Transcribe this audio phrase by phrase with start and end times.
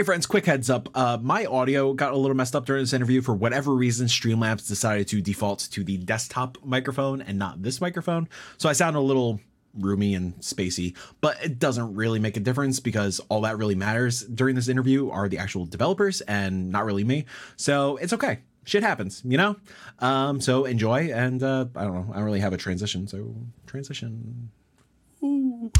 [0.00, 0.88] Hey friends, quick heads up.
[0.94, 3.20] Uh, my audio got a little messed up during this interview.
[3.20, 8.26] For whatever reason, Streamlabs decided to default to the desktop microphone and not this microphone.
[8.56, 9.40] So I sound a little
[9.74, 14.22] roomy and spacey, but it doesn't really make a difference because all that really matters
[14.22, 17.26] during this interview are the actual developers and not really me.
[17.56, 18.38] So it's okay.
[18.64, 19.56] Shit happens, you know?
[19.98, 21.12] Um, so enjoy.
[21.12, 22.06] And uh, I don't know.
[22.10, 23.06] I don't really have a transition.
[23.06, 23.34] So
[23.66, 24.50] transition.
[25.22, 25.70] Ooh.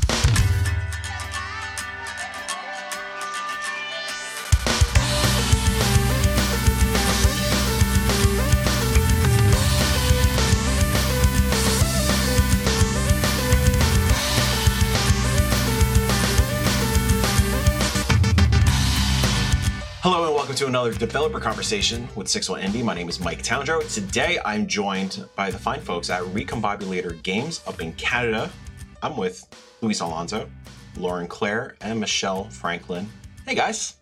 [20.61, 22.85] To another developer conversation with 61 Indie.
[22.85, 23.81] My name is Mike Towndrow.
[23.95, 28.51] Today I'm joined by the fine folks at Recombobulator Games up in Canada.
[29.03, 29.43] I'm with
[29.81, 30.51] Luis Alonso,
[30.99, 33.09] Lauren Claire, and Michelle Franklin.
[33.47, 33.97] Hey guys.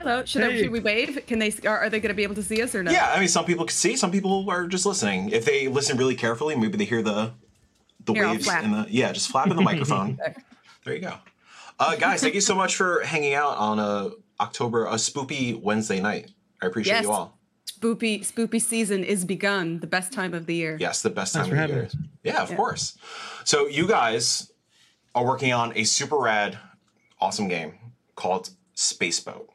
[0.00, 0.24] Hello.
[0.24, 0.54] Should, hey.
[0.54, 1.24] I, should we wave?
[1.28, 1.52] Can they?
[1.64, 2.90] Are, are they going to be able to see us or no?
[2.90, 3.94] Yeah, I mean, some people can see.
[3.96, 5.28] Some people are just listening.
[5.30, 7.30] If they listen really carefully, maybe they hear the
[8.06, 10.18] the Here, waves in the yeah, just flapping the microphone.
[10.84, 11.14] there you go.
[11.78, 14.10] Uh, guys, thank you so much for hanging out on a
[14.40, 16.30] October, a spoopy Wednesday night.
[16.62, 17.04] I appreciate yes.
[17.04, 17.38] you all.
[17.66, 19.80] Spoopy, spoopy season is begun.
[19.80, 20.76] The best time of the year.
[20.80, 21.84] Yes, the best time Thanks of the year.
[21.86, 21.96] Us.
[22.24, 22.56] Yeah, of yeah.
[22.56, 22.98] course.
[23.44, 24.50] So you guys
[25.14, 26.58] are working on a super rad,
[27.20, 27.74] awesome game
[28.16, 29.48] called Spaceboat.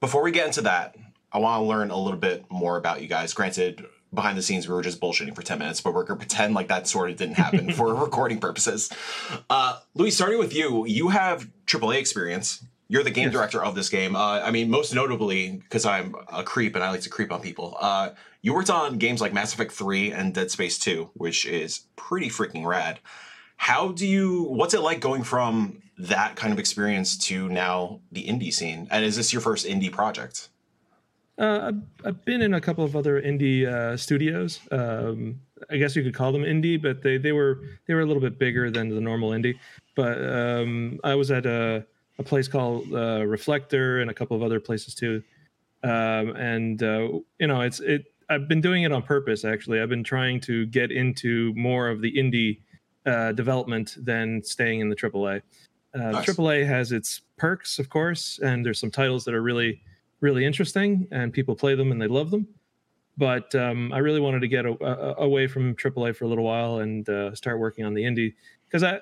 [0.00, 0.96] Before we get into that,
[1.32, 3.34] I want to learn a little bit more about you guys.
[3.34, 6.54] Granted, behind the scenes we were just bullshitting for 10 minutes but we're gonna pretend
[6.54, 8.90] like that sort of didn't happen for recording purposes
[9.50, 13.32] uh louis starting with you you have aaa experience you're the game yes.
[13.32, 14.16] director of this game.
[14.16, 17.40] Uh, I mean, most notably, because I'm a creep and I like to creep on
[17.40, 21.44] people, uh, you worked on games like Mass Effect 3 and Dead Space 2, which
[21.44, 22.98] is pretty freaking rad.
[23.56, 28.24] How do you, what's it like going from that kind of experience to now the
[28.24, 28.88] indie scene?
[28.90, 30.48] And is this your first indie project?
[31.36, 31.72] Uh,
[32.04, 34.60] I've been in a couple of other indie uh, studios.
[34.72, 38.06] Um, I guess you could call them indie, but they, they were they were a
[38.06, 39.56] little bit bigger than the normal indie.
[39.94, 41.86] But um, I was at a
[42.18, 45.22] a place called uh, Reflector and a couple of other places too.
[45.82, 47.08] Um, and uh,
[47.38, 48.06] you know, it's it.
[48.28, 49.44] I've been doing it on purpose.
[49.44, 52.60] Actually, I've been trying to get into more of the indie
[53.06, 55.40] uh, development than staying in the AAA.
[55.94, 56.26] Uh, nice.
[56.26, 59.80] AAA has its perks, of course, and there's some titles that are really,
[60.20, 62.46] really interesting, and people play them and they love them.
[63.16, 66.44] But um, I really wanted to get a, a, away from AAA for a little
[66.44, 68.34] while and uh, start working on the indie
[68.68, 69.00] because I,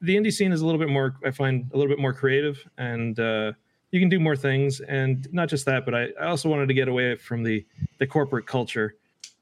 [0.00, 2.66] the indie scene is a little bit more i find a little bit more creative
[2.78, 3.52] and uh,
[3.90, 6.74] you can do more things and not just that but I, I, also wanted to
[6.74, 7.64] get away from the
[7.98, 8.94] the corporate culture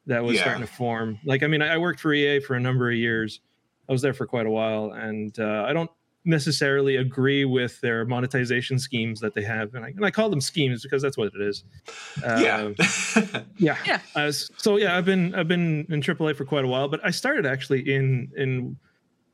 [0.06, 0.42] that was yeah.
[0.42, 1.18] starting to form.
[1.24, 3.40] Like i mean I, worked for ea for a number of years.
[3.88, 5.90] I was there for quite a while and uh, i don't
[6.24, 9.74] necessarily agree with their monetization schemes that they have.
[9.74, 11.64] And i, and I call them schemes because that's what it is.
[12.24, 13.42] Uh, yeah.
[13.56, 13.76] yeah.
[13.86, 14.00] Yeah.
[14.14, 17.10] Uh, so yeah i've been i've been in aaa for quite a while but i
[17.10, 18.76] started actually in in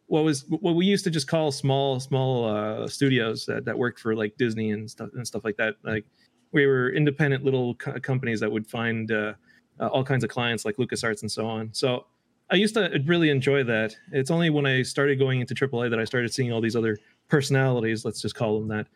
[0.07, 4.01] what was what we used to just call small small uh, studios that, that worked
[4.01, 5.77] for like Disney and stuff and stuff like that.
[5.83, 6.05] Like
[6.53, 9.35] we were independent little co- companies that would find uh,
[9.81, 11.71] uh, all kinds of clients like LucasArts and so on.
[11.73, 12.07] So
[12.51, 13.97] I used to really enjoy that.
[14.13, 16.99] It's only when I started going into AAA that I started seeing all these other
[17.29, 18.87] personalities, let's just call them that,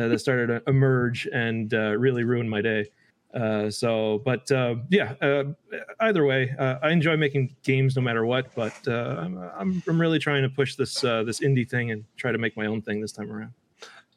[0.00, 2.86] uh, that started to emerge and uh, really ruin my day.
[3.36, 5.44] Uh, so, but uh, yeah, uh,
[6.00, 8.54] either way, uh, I enjoy making games no matter what.
[8.54, 12.04] But uh, I'm, I'm, I'm really trying to push this uh, this indie thing and
[12.16, 13.52] try to make my own thing this time around.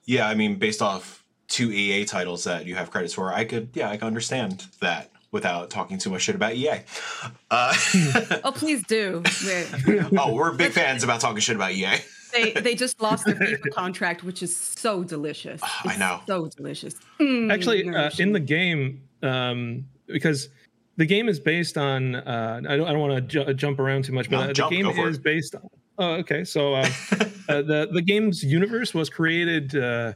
[0.06, 3.70] Yeah, I mean, based off two EA titles that you have credits for, I could
[3.74, 6.80] yeah, I can understand that without talking too much shit about EA.
[7.52, 9.22] oh, please do.
[10.18, 11.98] oh, we're big fans about talking shit about EA
[12.32, 15.62] they they just lost their FIFA contract, which is so delicious.
[15.64, 16.96] Oh, I know, so delicious.
[17.20, 20.50] Mm, Actually, uh, in the game, um, because
[20.98, 24.06] the game is based on, uh, I don't, I don't want to ju- jump around
[24.06, 25.24] too much, but no, uh, the game is it.
[25.24, 25.68] based on.
[25.98, 26.44] Oh, okay.
[26.44, 26.90] So uh,
[27.50, 29.76] uh, the the game's universe was created.
[29.76, 30.14] Uh,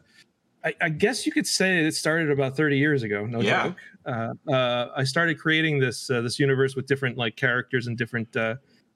[0.64, 3.26] I, I, guess you could say it started about 30 years ago.
[3.26, 3.68] No yeah.
[3.68, 3.78] joke.
[4.06, 8.34] Uh, uh, I started creating this uh, this universe with different like characters and different
[8.36, 8.56] uh,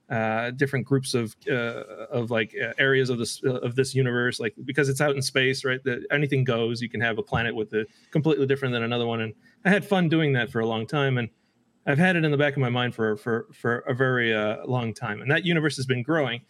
[0.10, 4.39] uh, different groups of uh, of like uh, areas of this uh, of this universe
[4.39, 7.53] like because it's out in space right that anything goes you can have a planet
[7.53, 9.33] with a completely different than another one and
[9.65, 11.30] i had fun doing that for a long time and
[11.86, 14.57] i've had it in the back of my mind for for for a very uh,
[14.65, 16.42] long time and that universe has been growing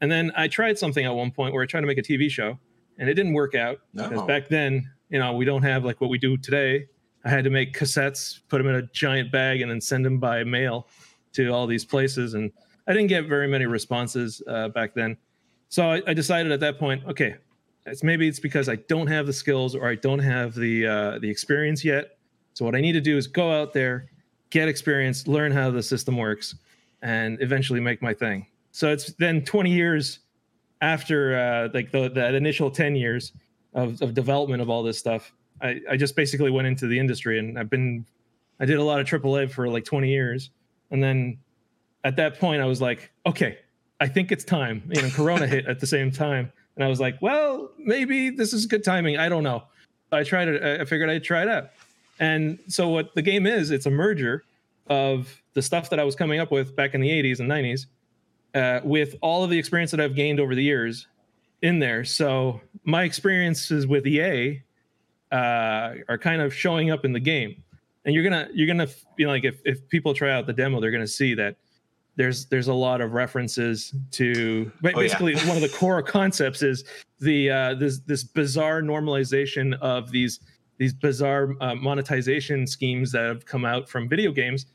[0.00, 2.30] and then i tried something at one point where i tried to make a tv
[2.30, 2.58] show
[2.98, 4.08] and it didn't work out no.
[4.08, 6.86] because back then you know we don't have like what we do today
[7.24, 10.18] i had to make cassettes put them in a giant bag and then send them
[10.18, 10.88] by mail
[11.32, 12.52] to all these places and
[12.86, 15.16] I didn't get very many responses uh, back then.
[15.68, 17.36] So I, I, decided at that point, okay,
[17.86, 21.18] it's maybe it's because I don't have the skills or I don't have the uh,
[21.18, 22.13] the experience yet.
[22.54, 24.10] So what I need to do is go out there,
[24.50, 26.54] get experience, learn how the system works,
[27.02, 28.46] and eventually make my thing.
[28.70, 30.20] So it's then 20 years
[30.80, 33.32] after uh, like the that initial 10 years
[33.74, 35.32] of, of development of all this stuff.
[35.60, 38.06] I, I just basically went into the industry and I've been
[38.60, 40.50] I did a lot of AAA for like 20 years.
[40.90, 41.38] And then
[42.04, 43.58] at that point I was like, okay,
[44.00, 44.82] I think it's time.
[44.94, 46.52] You know, Corona hit at the same time.
[46.76, 49.16] And I was like, well, maybe this is good timing.
[49.16, 49.64] I don't know.
[50.12, 50.80] I tried it.
[50.80, 51.70] I figured I'd try it out.
[52.20, 54.44] And so what the game is, it's a merger
[54.86, 57.86] of the stuff that I was coming up with back in the 80s and 90s
[58.54, 61.06] uh, with all of the experience that I've gained over the years
[61.62, 62.04] in there.
[62.04, 64.62] So my experiences with EA
[65.32, 67.62] uh, are kind of showing up in the game.
[68.04, 70.90] And you're gonna you're gonna be like if, if people try out the demo, they're
[70.90, 71.56] gonna see that
[72.16, 75.48] there's there's a lot of references to basically oh, yeah.
[75.48, 76.84] one of the core concepts is
[77.20, 80.40] the uh, this this bizarre normalization of these
[80.78, 84.66] these bizarre uh, monetization schemes that have come out from video games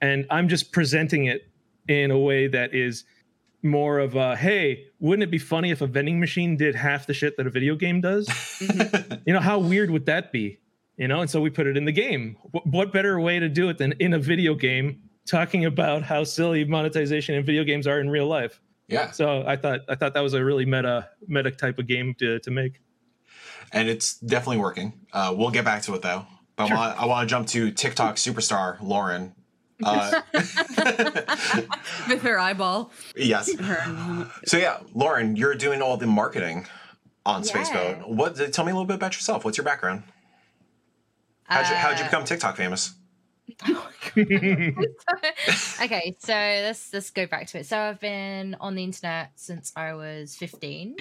[0.00, 1.50] and i'm just presenting it
[1.88, 3.04] in a way that is
[3.62, 7.14] more of a hey wouldn't it be funny if a vending machine did half the
[7.14, 8.28] shit that a video game does?
[9.26, 10.58] You know how weird would that be?
[10.96, 12.36] You know and so we put it in the game.
[12.50, 16.24] What, what better way to do it than in a video game talking about how
[16.24, 18.60] silly monetization in video games are in real life?
[18.88, 19.10] Yeah.
[19.10, 22.38] So i thought i thought that was a really meta meta type of game to,
[22.40, 22.80] to make
[23.72, 24.92] and it's definitely working.
[25.12, 26.26] Uh, we'll get back to it though.
[26.56, 26.76] But sure.
[26.76, 29.34] I want to jump to TikTok superstar Lauren.
[29.82, 30.20] Uh,
[32.08, 32.92] With her eyeball.
[33.16, 33.50] Yes.
[34.44, 36.66] so yeah, Lauren, you're doing all the marketing
[37.24, 37.50] on yeah.
[37.50, 38.08] Spaceboat.
[38.08, 38.52] What?
[38.52, 39.44] Tell me a little bit about yourself.
[39.44, 40.02] What's your background?
[41.44, 42.94] How'd you, how'd you uh, become TikTok famous?
[44.16, 44.74] okay,
[46.18, 47.66] so let's let's go back to it.
[47.66, 50.96] So I've been on the internet since I was 15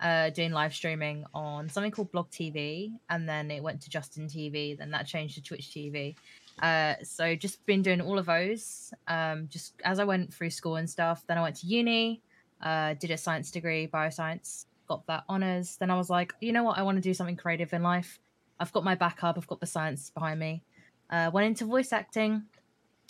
[0.00, 4.26] uh, doing live streaming on something called Blog TV, and then it went to Justin
[4.26, 4.76] TV.
[4.76, 6.16] Then that changed to Twitch TV.
[6.62, 8.92] Uh, so just been doing all of those.
[9.08, 11.24] Um, just as I went through school and stuff.
[11.26, 12.22] Then I went to uni,
[12.62, 15.76] uh, did a science degree, bioscience, got that honors.
[15.76, 18.18] Then I was like, you know what, I want to do something creative in life.
[18.58, 19.38] I've got my backup.
[19.38, 20.62] I've got the science behind me.
[21.08, 22.44] Uh, went into voice acting,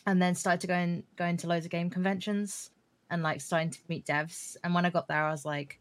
[0.06, 2.70] and then started to go and go into loads of game conventions
[3.10, 4.56] and like starting to meet devs.
[4.64, 5.80] And when I got there, I was like,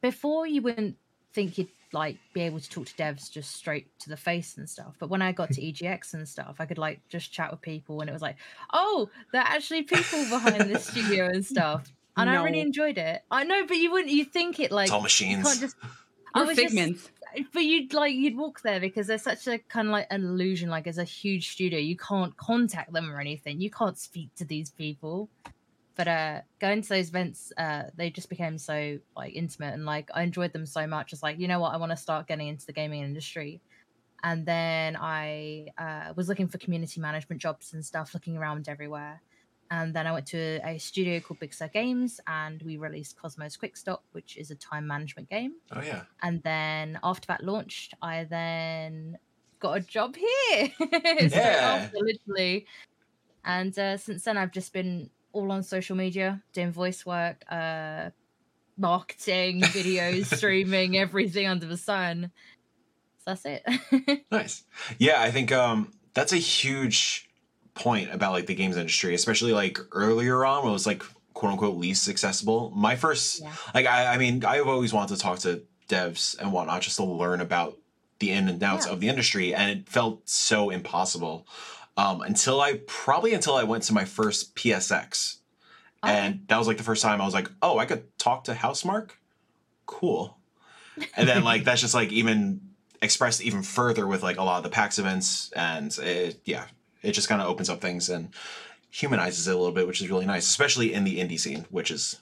[0.00, 0.96] before you wouldn't
[1.32, 4.68] think you'd like be able to talk to devs just straight to the face and
[4.68, 4.94] stuff.
[4.98, 8.00] But when I got to EGX and stuff, I could like just chat with people
[8.00, 8.36] and it was like,
[8.72, 11.92] oh, there are actually people behind the studio and stuff.
[12.16, 12.40] And no.
[12.40, 13.22] I really enjoyed it.
[13.30, 15.60] I know, but you wouldn't you think it like it's all machines.
[15.60, 15.76] Just,
[16.34, 17.10] or figments.
[17.36, 20.24] Just, but you'd like you'd walk there because there's such a kind of like an
[20.24, 21.78] illusion, like it's a huge studio.
[21.78, 23.60] You can't contact them or anything.
[23.60, 25.28] You can't speak to these people
[25.96, 30.10] but uh going to those events uh they just became so like intimate and like
[30.14, 31.12] i enjoyed them so much.
[31.12, 31.74] It's like you know what?
[31.74, 33.60] I want to start getting into the gaming industry.
[34.22, 39.20] And then i uh, was looking for community management jobs and stuff looking around everywhere.
[39.70, 43.56] And then i went to a studio called Big Sir Games and we released Cosmo's
[43.56, 45.54] Quickstop which is a time management game.
[45.72, 46.02] Oh yeah.
[46.22, 49.18] And then after that launched i then
[49.58, 50.70] got a job here.
[51.18, 51.88] Yeah.
[51.88, 52.66] after, literally.
[53.44, 58.10] And uh, since then i've just been all on social media, doing voice work, uh,
[58.76, 62.30] marketing, videos, streaming, everything under the sun.
[63.18, 64.24] So that's it.
[64.30, 64.64] nice.
[64.98, 67.28] Yeah, I think um, that's a huge
[67.74, 71.02] point about like the games industry, especially like earlier on when it was like
[71.34, 72.72] quote unquote least accessible.
[72.74, 73.52] My first, yeah.
[73.74, 77.04] like, I, I mean, I've always wanted to talk to devs and whatnot just to
[77.04, 77.76] learn about
[78.18, 78.92] the in and outs yeah.
[78.92, 81.46] of the industry, and it felt so impossible
[81.96, 85.38] um, until I probably until I went to my first PSX,
[86.02, 86.08] oh.
[86.08, 88.52] and that was like the first time I was like, oh, I could talk to
[88.52, 89.12] Housemarque,
[89.86, 90.36] cool.
[91.16, 92.60] And then like that's just like even
[93.02, 96.66] expressed even further with like a lot of the PAX events, and it, yeah,
[97.02, 98.30] it just kind of opens up things and
[98.90, 101.90] humanizes it a little bit, which is really nice, especially in the indie scene, which
[101.90, 102.20] is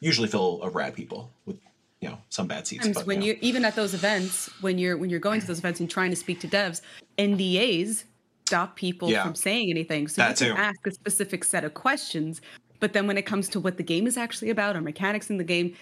[0.00, 1.58] usually full of rad people with
[2.00, 2.88] you know some bad seats.
[2.88, 3.38] But, when you, know.
[3.40, 6.10] you even at those events, when you're when you're going to those events and trying
[6.10, 6.82] to speak to devs,
[7.18, 8.04] NDAs
[8.46, 9.24] stop people yeah.
[9.24, 10.08] from saying anything.
[10.08, 10.62] So that you can too.
[10.62, 12.40] ask a specific set of questions.
[12.78, 15.38] But then when it comes to what the game is actually about or mechanics in
[15.38, 15.74] the game,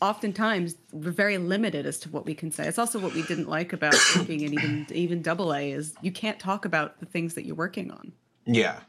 [0.00, 2.66] oftentimes we're very limited as to what we can say.
[2.66, 6.12] It's also what we didn't like about working in even even double A is you
[6.12, 8.12] can't talk about the things that you're working on.
[8.46, 8.80] Yeah.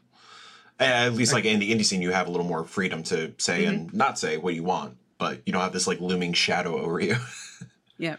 [0.78, 3.64] At least like in the indie scene you have a little more freedom to say
[3.64, 3.74] mm-hmm.
[3.74, 7.00] and not say what you want, but you don't have this like looming shadow over
[7.00, 7.16] you.
[7.98, 8.16] yeah.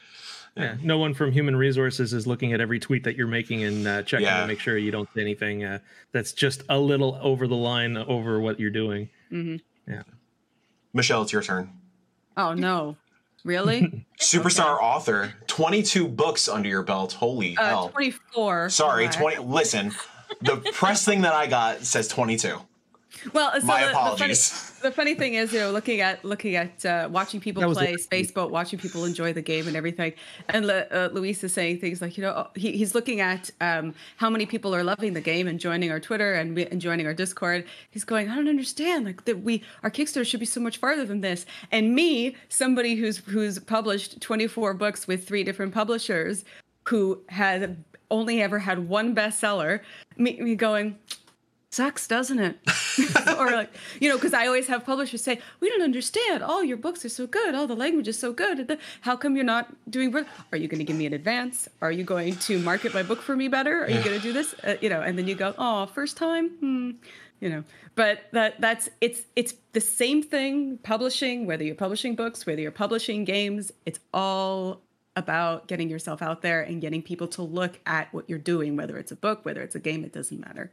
[0.55, 0.75] Yeah.
[0.83, 4.03] no one from human resources is looking at every tweet that you're making and uh,
[4.03, 4.41] checking yeah.
[4.41, 5.79] to make sure you don't say anything uh,
[6.11, 9.09] that's just a little over the line over what you're doing.
[9.31, 9.91] Mm-hmm.
[9.91, 10.03] Yeah.
[10.93, 11.69] Michelle, it's your turn.
[12.35, 12.97] Oh no.
[13.43, 14.05] Really?
[14.19, 14.85] Superstar okay.
[14.85, 17.13] author, 22 books under your belt.
[17.13, 17.89] Holy uh, hell.
[17.89, 18.69] 24.
[18.69, 19.43] Sorry, 20.
[19.43, 19.91] Listen,
[20.41, 22.57] the press thing that I got says 22.
[23.33, 24.49] Well, so my the, apologies.
[24.49, 27.61] The funny, the funny, thing is, you know, looking at looking at uh, watching people
[27.73, 30.13] play Spaceboat, watching people enjoy the game and everything,
[30.49, 34.29] and uh, Luis is saying things like, you know, he, he's looking at um, how
[34.29, 37.65] many people are loving the game and joining our Twitter and, and joining our Discord.
[37.89, 41.05] He's going, I don't understand, like that we our Kickstarter should be so much farther
[41.05, 41.45] than this.
[41.71, 46.43] And me, somebody who's who's published 24 books with three different publishers,
[46.87, 47.69] who has
[48.11, 49.79] only ever had one bestseller,
[50.17, 50.97] me, me going
[51.71, 52.59] sucks, doesn't it?
[53.39, 56.43] or like, you know, because I always have publishers say, we don't understand.
[56.43, 57.55] All your books are so good.
[57.55, 58.77] All the language is so good.
[59.01, 60.13] How come you're not doing?
[60.51, 61.69] Are you going to give me an advance?
[61.81, 63.85] Are you going to market my book for me better?
[63.85, 64.53] Are you going to do this?
[64.63, 66.49] Uh, you know, and then you go, oh, first time.
[66.59, 66.91] Hmm.
[67.39, 67.63] You know,
[67.95, 70.77] but that that's it's it's the same thing.
[70.83, 74.81] Publishing, whether you're publishing books, whether you're publishing games, it's all
[75.15, 78.95] about getting yourself out there and getting people to look at what you're doing, whether
[78.97, 80.71] it's a book, whether it's a game, it doesn't matter.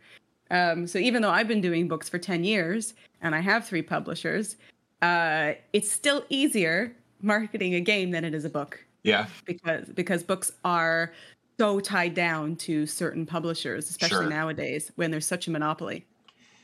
[0.51, 3.83] Um, so even though I've been doing books for 10 years and I have three
[3.83, 4.57] publishers,
[5.03, 8.85] uh, it's still easier marketing a game than it is a book.
[9.03, 9.27] Yeah.
[9.45, 11.13] Because because books are
[11.59, 14.31] so tied down to certain publishers, especially sure.
[14.31, 16.07] nowadays when there's such a monopoly.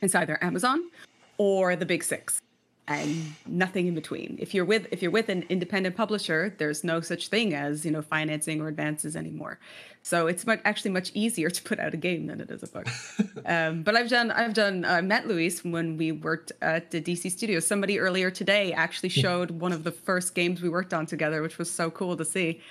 [0.01, 0.89] It's either Amazon
[1.37, 2.41] or the big six
[2.87, 4.37] and nothing in between.
[4.39, 7.91] If you're with if you're with an independent publisher, there's no such thing as you
[7.91, 9.59] know financing or advances anymore.
[10.03, 12.67] So it's much, actually much easier to put out a game than it is a
[12.67, 12.87] book.
[13.45, 17.31] um, but I've done I've done uh, met Luis when we worked at the DC
[17.31, 17.59] studio.
[17.59, 21.57] Somebody earlier today actually showed one of the first games we worked on together, which
[21.57, 22.61] was so cool to see.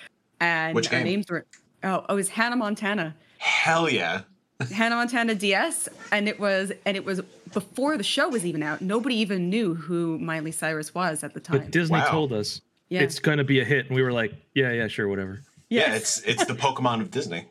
[0.40, 1.00] And Which game?
[1.00, 1.44] our names were
[1.83, 3.14] oh, oh it was Hannah Montana.
[3.38, 4.23] Hell yeah.
[4.73, 7.21] Hannah Montana DS, and it was and it was
[7.54, 8.80] before the show was even out.
[8.80, 11.58] Nobody even knew who Miley Cyrus was at the time.
[11.58, 12.11] But Disney wow.
[12.11, 13.00] told us yeah.
[13.00, 15.40] it's going to be a hit, and we were like, yeah, yeah, sure, whatever.
[15.68, 15.88] Yes.
[15.88, 17.46] Yeah, it's it's the Pokemon of Disney.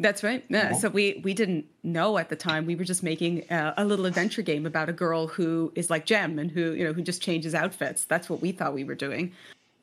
[0.00, 0.44] That's right.
[0.48, 0.72] Yeah.
[0.72, 2.66] So we we didn't know at the time.
[2.66, 6.04] We were just making uh, a little adventure game about a girl who is like
[6.04, 8.04] Jem and who you know who just changes outfits.
[8.04, 9.32] That's what we thought we were doing.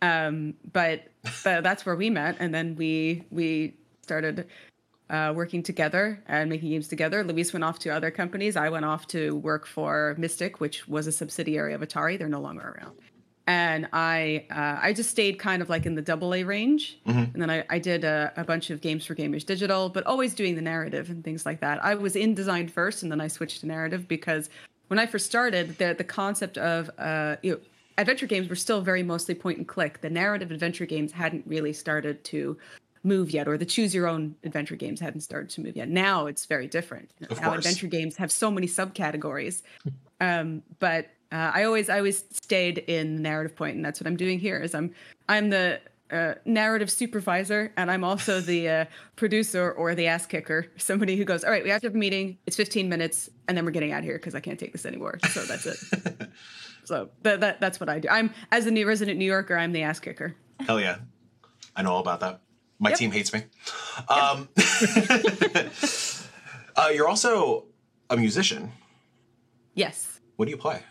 [0.01, 1.03] Um, but
[1.43, 4.47] but that's where we met, and then we we started
[5.11, 7.23] uh, working together and making games together.
[7.23, 8.55] Luis went off to other companies.
[8.55, 12.17] I went off to work for Mystic, which was a subsidiary of Atari.
[12.17, 12.97] They're no longer around.
[13.45, 17.19] And I uh, I just stayed kind of like in the double A range, mm-hmm.
[17.19, 20.35] and then I, I did a, a, bunch of games for Gamers Digital, but always
[20.35, 21.83] doing the narrative and things like that.
[21.83, 24.49] I was in design first, and then I switched to narrative because
[24.87, 27.59] when I first started, the the concept of uh, you know,
[27.97, 30.01] adventure games were still very mostly point and click.
[30.01, 32.57] The narrative adventure games hadn't really started to
[33.03, 35.89] move yet, or the choose your own adventure games hadn't started to move yet.
[35.89, 37.11] Now it's very different.
[37.29, 37.59] Of now course.
[37.59, 39.63] adventure games have so many subcategories.
[40.19, 44.07] Um, but uh, I always I always stayed in the narrative point, and that's what
[44.07, 44.59] I'm doing here.
[44.59, 44.93] Is I'm
[45.29, 45.79] I'm the
[46.11, 50.67] uh, narrative supervisor, and I'm also the uh, producer or the ass kicker.
[50.77, 52.37] Somebody who goes, all right, we have to have a meeting.
[52.45, 54.85] It's 15 minutes, and then we're getting out of here because I can't take this
[54.85, 55.19] anymore.
[55.29, 55.77] So that's it.
[56.83, 58.09] so that, that that's what I do.
[58.09, 60.35] I'm as a new resident New Yorker, I'm the ass kicker.
[60.59, 60.97] Hell yeah,
[61.75, 62.41] I know all about that.
[62.81, 62.97] My yep.
[62.97, 63.43] team hates me.
[64.09, 64.49] Um,
[66.75, 67.65] uh, you're also
[68.09, 68.71] a musician.
[69.75, 70.19] Yes.
[70.35, 70.81] What do you play?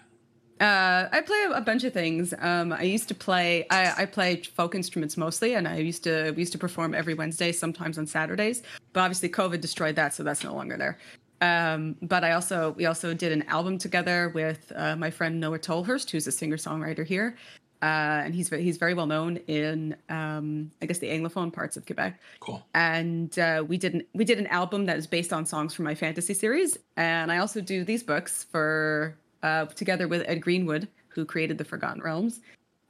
[0.61, 2.33] Uh, I play a, bunch of things.
[2.39, 3.67] Um, I used to play.
[3.71, 7.15] I, I play folk instruments mostly, and I used to we used to perform every
[7.15, 8.63] Wednesday, sometimes on Saturdays.
[8.93, 10.99] But obviously, COVID destroyed that, so that's no longer there.
[11.41, 15.59] Um, but I also we also did an album together with uh, my friend Noah
[15.59, 17.37] Tolhurst, who's a singer songwriter here,
[17.83, 21.87] uh, and he's he's very well known in um, I guess the anglophone parts of
[21.87, 22.21] Quebec.
[22.41, 22.63] Cool.
[22.75, 25.87] And uh, we did an, we did an album that is based on songs from
[25.87, 30.89] my fantasy series, and I also do these books for uh, together with Ed Greenwood,
[31.09, 32.41] who created the Forgotten Realms.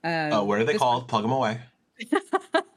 [0.02, 1.08] Um, oh, what are they called?
[1.08, 1.60] Plug them away.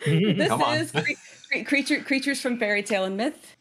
[0.05, 3.55] this Come is cre- creature creatures from fairy tale and myth.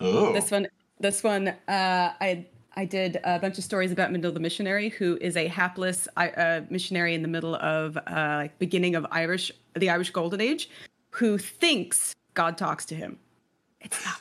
[0.00, 0.32] Oh.
[0.32, 0.66] This one,
[0.98, 2.46] this one, uh, I
[2.76, 6.60] I did a bunch of stories about Mindel the missionary, who is a hapless uh,
[6.68, 10.68] missionary in the middle of uh, beginning of Irish the Irish Golden Age,
[11.10, 13.18] who thinks God talks to him.
[13.80, 14.20] It's not,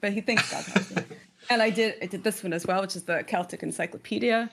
[0.00, 1.06] but he thinks God talks to him.
[1.50, 4.50] And I did I did this one as well, which is the Celtic Encyclopedia.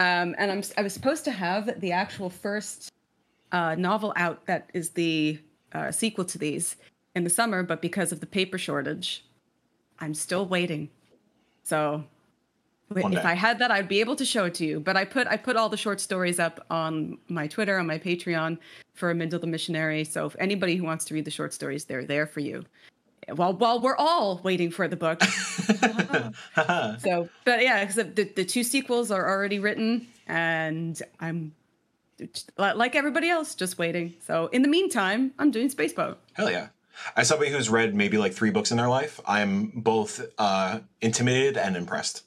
[0.00, 2.90] Um, and I'm I was supposed to have the actual first
[3.52, 5.38] uh, novel out that is the
[5.72, 6.74] uh, sequel to these
[7.14, 9.24] in the summer, but because of the paper shortage,
[10.00, 10.90] I'm still waiting.
[11.62, 12.02] So
[12.90, 13.28] one if day.
[13.28, 14.80] I had that, I'd be able to show it to you.
[14.80, 17.98] But I put I put all the short stories up on my Twitter, on my
[17.98, 18.58] Patreon
[18.94, 20.04] for Mindel the Missionary.
[20.04, 22.64] So if anybody who wants to read the short stories, they're there for you.
[23.28, 25.22] While while we're all waiting for the book.
[27.00, 31.52] so, but yeah, because the, the two sequels are already written, and I'm
[32.56, 34.14] like everybody else, just waiting.
[34.26, 36.16] So in the meantime, I'm doing Spaceboat.
[36.32, 36.68] Hell yeah.
[37.16, 41.56] As somebody who's read maybe like three books in their life, I'm both uh, intimidated
[41.56, 42.24] and impressed.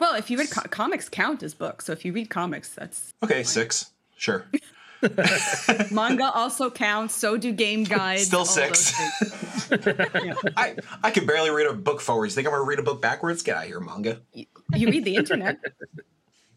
[0.00, 1.86] Well, if you read co- comics, count as books.
[1.86, 3.34] So if you read comics, that's okay.
[3.34, 3.44] Fine.
[3.44, 4.46] Six, sure.
[5.90, 7.14] Manga also counts.
[7.14, 8.26] So do game guides.
[8.26, 8.92] Still six.
[9.70, 10.34] yeah.
[10.56, 12.32] I I can barely read a book forwards.
[12.32, 13.42] You think I'm gonna read a book backwards?
[13.42, 14.20] Get out of here, manga.
[14.32, 15.58] You, you read the internet.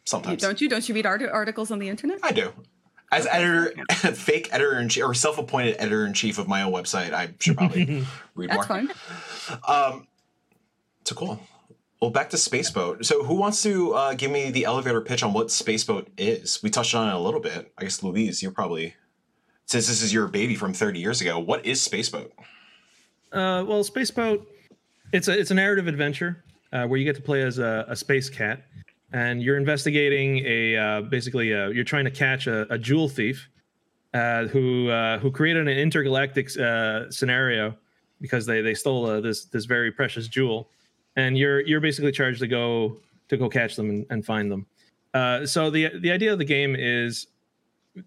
[0.05, 0.41] Sometimes.
[0.41, 0.69] You, don't you?
[0.69, 2.19] Don't you read art- articles on the internet?
[2.23, 2.53] I do.
[3.11, 3.73] As editor,
[4.13, 7.55] fake editor in chief or self-appointed editor in chief of my own website, I should
[7.55, 8.81] probably read That's more.
[8.81, 9.93] That's fine.
[9.93, 10.07] Um,
[11.05, 11.39] so cool.
[12.01, 13.05] Well, back to Spaceboat.
[13.05, 16.61] So, who wants to uh, give me the elevator pitch on what Spaceboat is?
[16.61, 17.71] We touched on it a little bit.
[17.77, 18.93] I guess Louise, you're probably
[19.65, 21.39] since this is your baby from 30 years ago.
[21.39, 22.31] What is Spaceboat?
[23.31, 24.45] Uh, well, Spaceboat,
[25.11, 27.95] it's a it's a narrative adventure uh, where you get to play as a, a
[27.95, 28.63] space cat,
[29.11, 33.09] and you're investigating a uh, basically a, uh, you're trying to catch a, a jewel
[33.09, 33.49] thief
[34.13, 36.49] uh, who who created an intergalactic
[37.09, 37.75] scenario
[38.21, 40.69] because they they stole this this very precious jewel
[41.17, 42.95] and you're you're basically charged to go
[43.27, 44.65] to go catch them and, and find them.
[45.13, 47.27] Uh, so the the idea of the game is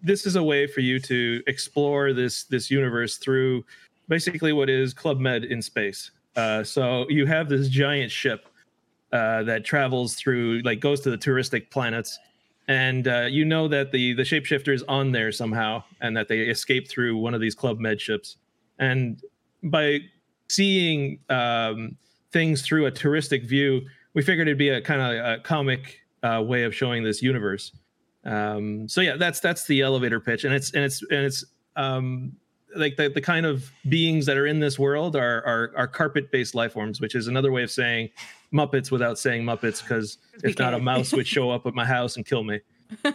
[0.01, 3.63] this is a way for you to explore this this universe through
[4.07, 6.11] basically what is Club Med in space.
[6.35, 8.47] Uh, so you have this giant ship
[9.11, 12.17] uh, that travels through, like, goes to the touristic planets,
[12.69, 16.39] and uh, you know that the the shapeshifter is on there somehow, and that they
[16.41, 18.37] escape through one of these Club Med ships.
[18.79, 19.21] And
[19.63, 19.99] by
[20.47, 21.97] seeing um,
[22.31, 23.81] things through a touristic view,
[24.13, 27.71] we figured it'd be a kind of a comic uh, way of showing this universe.
[28.25, 31.43] Um, so yeah, that's that's the elevator pitch, and it's and it's and it's
[31.75, 32.33] um,
[32.75, 36.31] like the, the kind of beings that are in this world are are, are carpet
[36.31, 38.09] based life forms, which is another way of saying
[38.53, 42.15] Muppets without saying Muppets, because if not, a mouse would show up at my house
[42.17, 42.59] and kill me.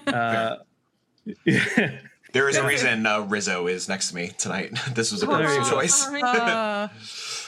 [0.07, 0.57] Uh,
[1.45, 1.99] yeah.
[2.33, 4.79] There is a reason uh, Rizzo is next to me tonight.
[4.95, 6.07] This was a good choice.
[6.17, 6.89] Uh,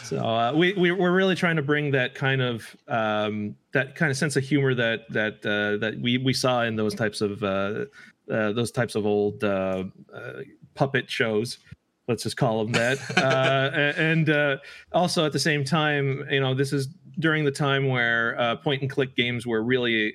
[0.08, 4.10] so uh, we, we are really trying to bring that kind of um, that kind
[4.10, 7.42] of sense of humor that that uh, that we we saw in those types of
[7.42, 7.84] uh,
[8.32, 10.32] uh those types of old uh, uh,
[10.74, 11.58] puppet shows.
[12.06, 12.98] Let's just call them that.
[13.98, 14.60] and
[14.92, 18.90] also at the same time, you know, this is during the time where point and
[18.90, 20.14] click games were really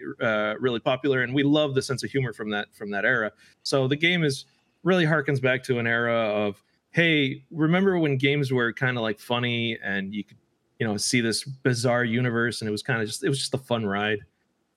[0.60, 3.32] really popular, and we love the sense of humor from that from that era.
[3.62, 4.46] So the game is
[4.84, 6.62] really harkens back to an era of
[6.94, 10.38] hey, remember when games were kind of like funny and you could,
[10.80, 13.54] you know, see this bizarre universe and it was kind of just it was just
[13.54, 14.20] a fun ride,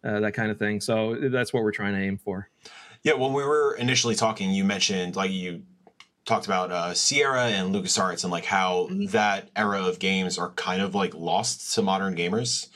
[0.03, 0.81] uh, that kind of thing.
[0.81, 2.49] So that's what we're trying to aim for.
[3.03, 5.63] Yeah, when we were initially talking, you mentioned like you
[6.25, 9.07] talked about uh, Sierra and LucasArts and like how mm-hmm.
[9.07, 12.69] that era of games are kind of like lost to modern gamers.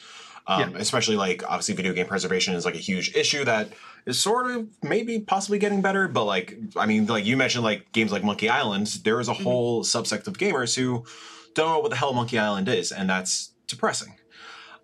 [0.46, 0.78] Um, yeah.
[0.78, 3.70] Especially like obviously video game preservation is like a huge issue that
[4.06, 7.92] is sort of maybe possibly getting better, but like I mean, like you mentioned, like
[7.92, 9.42] games like Monkey Island, there is a mm-hmm.
[9.42, 11.04] whole subsect of gamers who
[11.54, 14.14] don't know what the hell Monkey Island is, and that's depressing.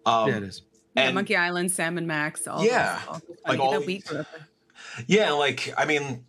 [0.04, 0.62] Um, yeah, it is.
[0.94, 4.06] And, yeah, Monkey Island, Sam and Max, all yeah, those, all like all week.
[5.06, 6.24] Yeah, like I mean,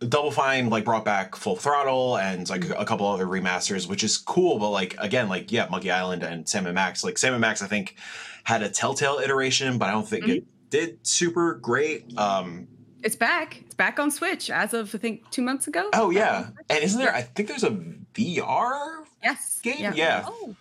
[0.00, 2.80] Double Fine like brought back Full Throttle and like mm-hmm.
[2.80, 4.58] a couple other remasters, which is cool.
[4.58, 7.62] But like again, like yeah, Monkey Island and Sam and Max, like Sam and Max,
[7.62, 7.96] I think
[8.44, 10.32] had a Telltale iteration, but I don't think mm-hmm.
[10.32, 12.16] it did super great.
[12.18, 12.68] Um,
[13.02, 13.62] it's back.
[13.64, 15.88] It's back on Switch as of I think two months ago.
[15.92, 17.14] Oh yeah, and isn't there?
[17.14, 19.04] I think there's a VR.
[19.22, 19.60] Yes.
[19.62, 19.76] Game.
[19.78, 19.92] Yeah.
[19.94, 20.24] yeah.
[20.26, 20.54] Oh.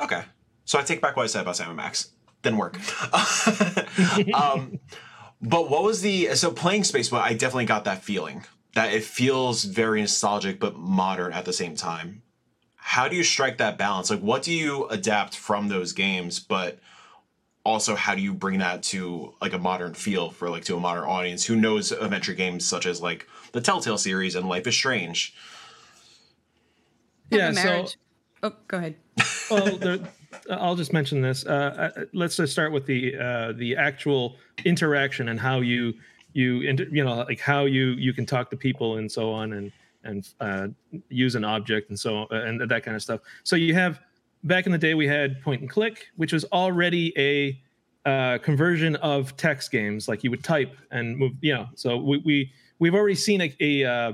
[0.00, 0.22] Okay,
[0.64, 2.10] so I take back what I said about Sam and Max.
[2.42, 2.76] Didn't work.
[4.34, 4.80] um,
[5.40, 7.08] but what was the so playing Space?
[7.08, 11.52] But I definitely got that feeling that it feels very nostalgic but modern at the
[11.52, 12.22] same time.
[12.76, 14.10] How do you strike that balance?
[14.10, 16.80] Like, what do you adapt from those games, but
[17.64, 20.80] also how do you bring that to like a modern feel for like to a
[20.80, 24.74] modern audience who knows adventure games such as like the Telltale series and Life is
[24.74, 25.34] Strange?
[27.30, 27.86] Yeah, so
[28.42, 28.96] oh, go ahead.
[29.50, 29.98] well, there,
[30.50, 31.46] I'll just mention this.
[31.46, 35.94] Uh, uh, let's just start with the uh, the actual interaction and how you
[36.34, 39.72] you you know like how you you can talk to people and so on and
[40.04, 40.66] and uh,
[41.08, 43.20] use an object and so and that kind of stuff.
[43.44, 44.00] So you have
[44.44, 47.60] back in the day we had point and click which was already a
[48.04, 50.08] uh, conversion of text games.
[50.08, 53.54] Like you would type and move you know so we, we we've already seen a,
[53.60, 54.12] a uh,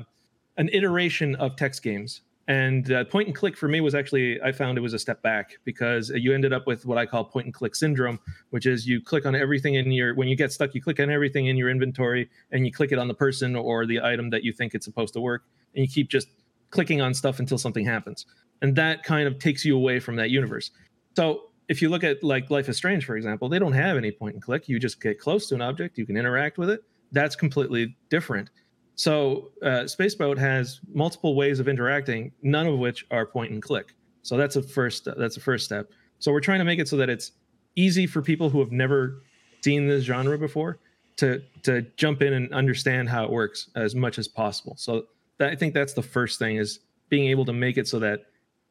[0.57, 2.23] an iteration of text games.
[2.49, 5.21] And uh, point and click for me was actually i found it was a step
[5.21, 8.87] back because you ended up with what i call point and click syndrome which is
[8.87, 11.59] you click on everything in your when you get stuck you click on everything in
[11.59, 14.75] your inventory and you click it on the person or the item that you think
[14.75, 15.43] it's supposed to work.
[15.75, 16.29] And you keep just
[16.71, 18.25] clicking on stuff until something happens
[18.63, 20.71] and that kind of takes you away from that universe
[21.17, 24.11] so if you look at like life is strange for example they don't have any
[24.11, 26.83] point and click you just get close to an object you can interact with it
[27.13, 28.51] that's completely different
[28.99, 33.95] So uh, Spaceboat has multiple ways of interacting, none of which are point and click.
[34.23, 35.93] So that's a first that's a first step.
[36.19, 37.31] So we're trying to make it so that it's
[37.77, 39.23] easy for people who have never
[39.63, 40.81] seen this genre before
[41.19, 44.75] to to jump in and understand how it works as much as possible.
[44.77, 45.05] So
[45.39, 48.23] that, I think that's the first thing is being able to make it so that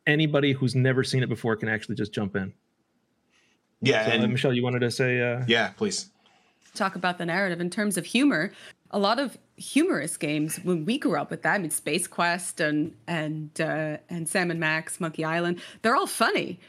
[0.07, 2.53] anybody who's never seen it before can actually just jump in.
[3.81, 5.21] Yeah, so, and uh, Michelle, you wanted to say?
[5.21, 6.09] Uh, yeah, please
[6.73, 8.51] talk about the narrative in terms of humor.
[8.91, 11.55] A lot of humorous games when we grew up with that.
[11.55, 15.59] I mean, Space Quest and and uh, and Sam and Max, Monkey Island.
[15.81, 16.59] They're all funny,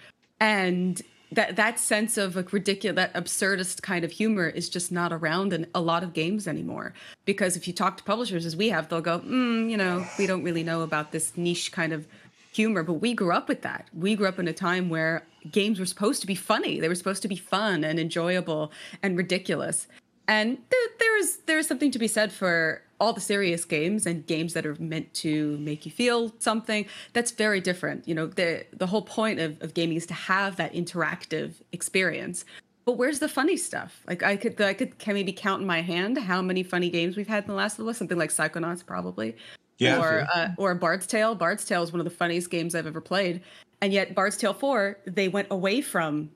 [0.41, 5.13] and that that sense of like ridiculous, that absurdist kind of humor is just not
[5.13, 6.93] around in a lot of games anymore.
[7.25, 10.27] Because if you talk to publishers as we have, they'll go, mm, you know, we
[10.27, 12.07] don't really know about this niche kind of
[12.53, 12.83] humor.
[12.83, 13.89] But we grew up with that.
[13.93, 16.81] We grew up in a time where games were supposed to be funny.
[16.81, 19.87] They were supposed to be fun and enjoyable and ridiculous.
[20.27, 24.53] And there, there's there's something to be said for all the serious games and games
[24.55, 26.85] that are meant to make you feel something.
[27.13, 28.07] That's very different.
[28.07, 32.45] You know, the the whole point of, of gaming is to have that interactive experience.
[32.85, 34.03] But where's the funny stuff?
[34.07, 37.17] Like I could I could can maybe count in my hand how many funny games
[37.17, 37.97] we've had in the Last Us.
[37.97, 39.37] Something like Psychonauts probably.
[39.79, 40.01] Yeah.
[40.01, 41.35] Or uh, or Bard's Tale.
[41.35, 43.43] Bard's Tale is one of the funniest games I've ever played.
[43.81, 46.31] And yet Bard's Tale 4, they went away from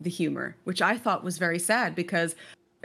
[0.00, 2.34] the humor, which I thought was very sad because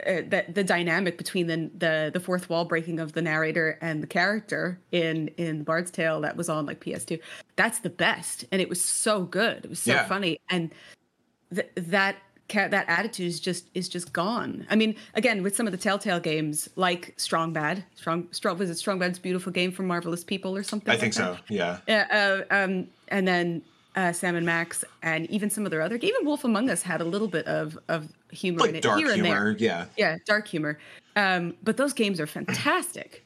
[0.05, 4.03] uh, the, the dynamic between the, the the fourth wall breaking of the narrator and
[4.03, 7.19] the character in in Bard's Tale that was on like PS2,
[7.55, 9.63] that's the best, and it was so good.
[9.63, 10.05] It was so yeah.
[10.05, 10.71] funny, and
[11.53, 12.17] th- that
[12.49, 14.65] that attitude is just is just gone.
[14.69, 18.69] I mean, again, with some of the Telltale games like Strong Bad, Strong Strong was
[18.69, 20.89] it Strong Bad's beautiful game for marvelous people or something?
[20.89, 21.37] I like think that?
[21.37, 21.43] so.
[21.49, 21.79] Yeah.
[21.87, 22.43] Yeah.
[22.49, 23.61] Uh, um, and then
[23.95, 27.01] uh, Sam and Max, and even some of their other, even Wolf Among Us had
[27.01, 29.55] a little bit of of humor like in it dark here humor, and there.
[29.57, 30.77] Yeah, yeah, dark humor.
[31.15, 33.25] Um, but those games are fantastic,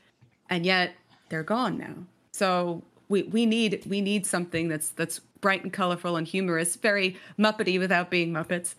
[0.50, 0.94] and yet
[1.30, 1.96] they're gone now.
[2.32, 7.18] So we we need we need something that's that's bright and colorful and humorous, very
[7.38, 8.76] Muppety without being Muppets,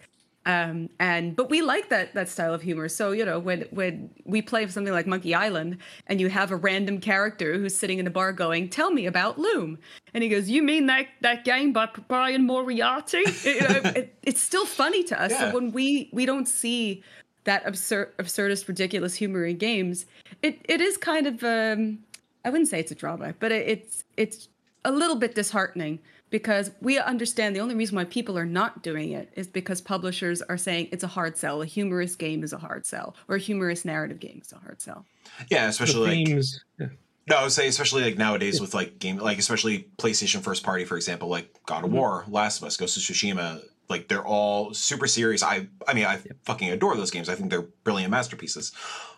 [0.51, 2.89] um, and but we like that that style of humor.
[2.89, 6.57] So you know when when we play something like Monkey Island, and you have a
[6.57, 9.79] random character who's sitting in a bar going, "Tell me about Loom,"
[10.15, 14.41] and he goes, "You mean that that game by Brian Moriarty?" you know, it, it's
[14.41, 15.31] still funny to us.
[15.31, 15.51] Yeah.
[15.51, 17.03] So when we we don't see
[17.45, 20.07] that absurd absurdist ridiculous humor in games,
[20.43, 21.99] it it is kind of um,
[22.45, 24.49] I wouldn't say it's a drawback, but it, it's it's
[24.85, 25.99] a little bit disheartening
[26.31, 30.41] because we understand the only reason why people are not doing it is because publishers
[30.43, 31.61] are saying it's a hard sell.
[31.61, 34.81] A humorous game is a hard sell, or a humorous narrative game is a hard
[34.81, 35.05] sell.
[35.51, 36.45] Yeah, especially like,
[36.79, 36.87] yeah.
[37.29, 38.63] no, I would say especially like nowadays yeah.
[38.63, 41.99] with like game, like especially PlayStation first party, for example, like God of mm-hmm.
[41.99, 43.63] War, Last of Us, Ghost of Tsushima.
[43.89, 45.43] Like they're all super serious.
[45.43, 47.29] I, I mean, I fucking adore those games.
[47.29, 48.71] I think they're brilliant masterpieces.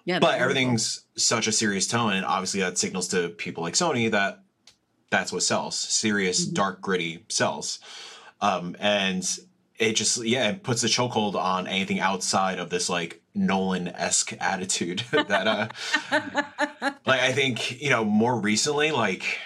[0.06, 4.10] Yeah, but everything's such a serious tone, and obviously that signals to people like Sony
[4.10, 4.41] that
[5.12, 5.78] that's what sells.
[5.78, 6.54] Serious, mm-hmm.
[6.54, 7.78] dark, gritty sells.
[8.40, 9.24] Um, and
[9.78, 14.32] it just yeah, it puts a chokehold on anything outside of this like Nolan esque
[14.40, 15.68] attitude that uh
[17.06, 19.38] like I think, you know, more recently, like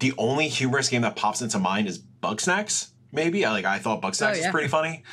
[0.00, 3.44] the only humorous game that pops into mind is Bugsnax, maybe.
[3.44, 4.42] I like I thought Bugsnax oh, yeah.
[4.46, 5.04] was pretty funny.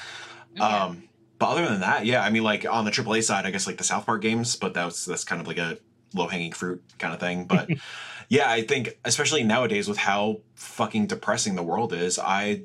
[0.60, 1.04] Um
[1.40, 3.78] but other than that, yeah, I mean like on the AAA side, I guess like
[3.78, 5.78] the South Park games, but that's that's kind of like a
[6.14, 7.46] low hanging fruit kind of thing.
[7.46, 7.70] But
[8.30, 12.64] yeah, I think especially nowadays with how fucking depressing the world is, I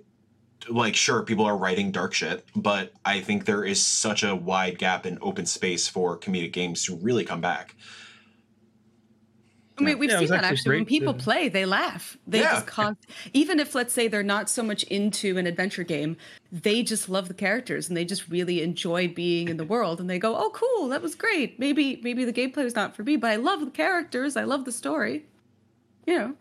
[0.68, 4.78] like sure people are writing dark shit, but I think there is such a wide
[4.78, 7.74] gap in open space for comedic games to really come back.
[9.82, 10.76] I mean, we've yeah, seen that actually.
[10.76, 11.22] When people to...
[11.22, 12.16] play, they laugh.
[12.26, 12.54] They yeah.
[12.54, 12.96] just con-
[13.32, 16.16] even if let's say they're not so much into an adventure game,
[16.50, 20.00] they just love the characters and they just really enjoy being in the world.
[20.00, 21.58] And they go, "Oh, cool, that was great.
[21.58, 24.36] Maybe maybe the gameplay was not for me, but I love the characters.
[24.36, 25.26] I love the story."
[26.06, 26.34] You know.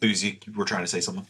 [0.00, 1.26] Boozy, you were trying to say something.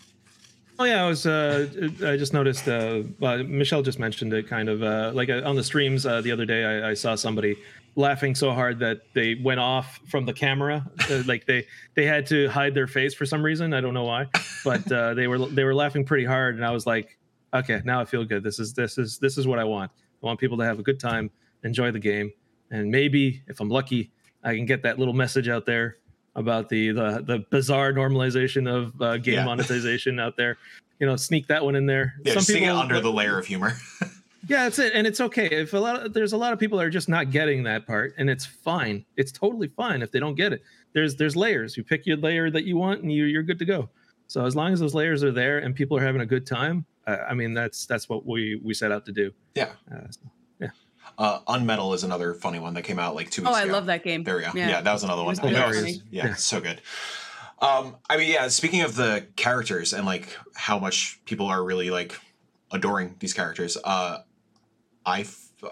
[0.78, 1.26] Oh yeah, I was.
[1.26, 1.68] Uh,
[2.04, 2.66] I just noticed.
[2.66, 6.20] Uh, well, Michelle just mentioned it, kind of uh, like uh, on the streams uh,
[6.22, 6.64] the other day.
[6.64, 7.56] I, I, saw somebody
[7.94, 10.86] laughing so hard that they went off from the camera.
[11.10, 13.74] Uh, like they they had to hide their face for some reason.
[13.74, 14.28] I don't know why,
[14.64, 17.18] but uh, they were they were laughing pretty hard, and I was like,
[17.54, 18.42] okay, now I feel good.
[18.42, 19.90] This is this is this is what I want.
[20.22, 21.30] I want people to have a good time,
[21.64, 22.32] enjoy the game,
[22.70, 24.10] and maybe if I'm lucky,
[24.42, 25.96] I can get that little message out there
[26.34, 29.44] about the the, the bizarre normalization of uh, game yeah.
[29.44, 30.58] monetization out there.
[30.98, 32.14] You know, sneak that one in there.
[32.24, 33.76] Yeah, Some people under the layer of humor.
[34.48, 36.78] yeah, that's it, and it's okay if a lot of, there's a lot of people
[36.78, 39.04] that are just not getting that part, and it's fine.
[39.16, 40.62] It's totally fine if they don't get it.
[40.92, 41.76] There's there's layers.
[41.76, 43.88] You pick your layer that you want, and you you're good to go.
[44.26, 46.86] So as long as those layers are there and people are having a good time,
[47.06, 49.30] uh, I mean that's that's what we we set out to do.
[49.54, 49.70] Yeah.
[49.90, 50.20] Uh, so,
[50.60, 50.68] yeah.
[51.18, 53.58] Uh, Unmetal is another funny one that came out like two weeks ago.
[53.58, 53.72] Oh, I ago.
[53.72, 54.24] love that game.
[54.24, 54.50] There we go.
[54.54, 55.36] Yeah, yeah that was another one.
[55.40, 56.80] Was yeah, yeah, so good.
[57.60, 58.48] Um, I mean, yeah.
[58.48, 62.18] Speaking of the characters and like how much people are really like
[62.72, 64.18] adoring these characters, uh,
[65.04, 65.26] I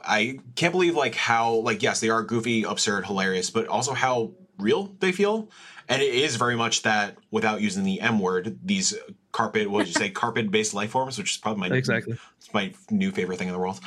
[0.04, 4.32] I can't believe like how like yes they are goofy, absurd, hilarious, but also how
[4.58, 5.50] real they feel.
[5.88, 8.94] And it is very much that without using the M word, these
[9.32, 12.52] carpet what would you say carpet based life forms, which is probably my exactly it's
[12.54, 13.80] my new favorite thing in the world.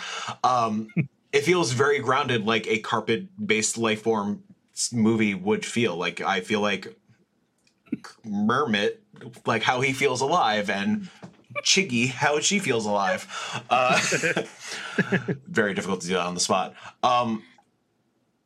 [0.43, 0.89] Um,
[1.32, 4.43] it feels very grounded, like a carpet based life form
[4.91, 5.95] movie would feel.
[5.95, 6.97] Like I feel like
[8.25, 8.99] Mermit,
[9.45, 11.10] like how he feels alive, and
[11.62, 13.28] Chiggy, how she feels alive.
[13.70, 14.00] Uh,
[15.48, 16.74] very difficult to do that on the spot.
[17.02, 17.44] Um,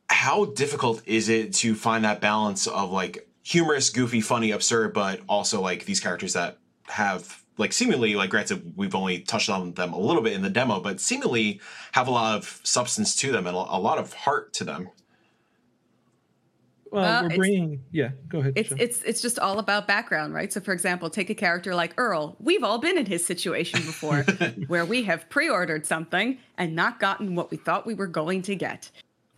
[0.10, 5.22] how difficult is it to find that balance of like humorous, goofy, funny, absurd, but
[5.28, 9.94] also like these characters that have like seemingly like granted we've only touched on them
[9.94, 11.60] a little bit in the demo, but seemingly
[11.94, 14.90] have a lot of substance to them and a lot of heart to them.
[16.92, 17.84] Well, uh, we're bringing.
[17.92, 18.54] Yeah, go ahead.
[18.56, 20.52] It's it's it's just all about background, right?
[20.52, 22.36] So, for example, take a character like Earl.
[22.40, 24.24] We've all been in his situation before,
[24.68, 28.56] where we have pre-ordered something and not gotten what we thought we were going to
[28.56, 28.90] get.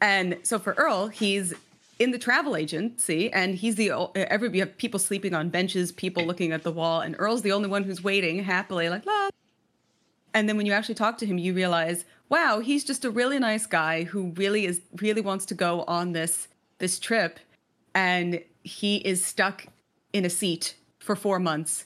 [0.02, 1.54] And so, for Earl, he's
[1.98, 6.26] in the travel agency, and he's the every you have people sleeping on benches, people
[6.26, 9.30] looking at the wall, and Earl's the only one who's waiting happily, like la.
[10.34, 13.40] And then when you actually talk to him, you realize, wow, he's just a really
[13.40, 16.48] nice guy who really is really wants to go on this
[16.80, 17.40] this trip
[17.94, 19.66] and he is stuck
[20.14, 21.86] in a seat for four months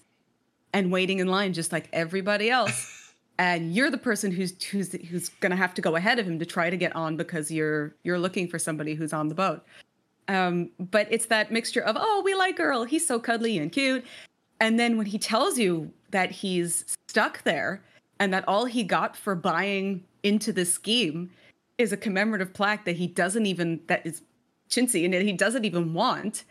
[0.74, 3.14] and waiting in line just like everybody else.
[3.38, 6.46] and you're the person who's who's who's gonna have to go ahead of him to
[6.46, 9.64] try to get on because you're you're looking for somebody who's on the boat.
[10.28, 14.06] Um, but it's that mixture of oh, we like Earl, he's so cuddly and cute,
[14.60, 17.82] and then when he tells you that he's stuck there
[18.20, 21.30] and that all he got for buying into the scheme
[21.78, 24.22] is a commemorative plaque that he doesn't even that is
[24.74, 26.44] chintzy and he doesn't even want,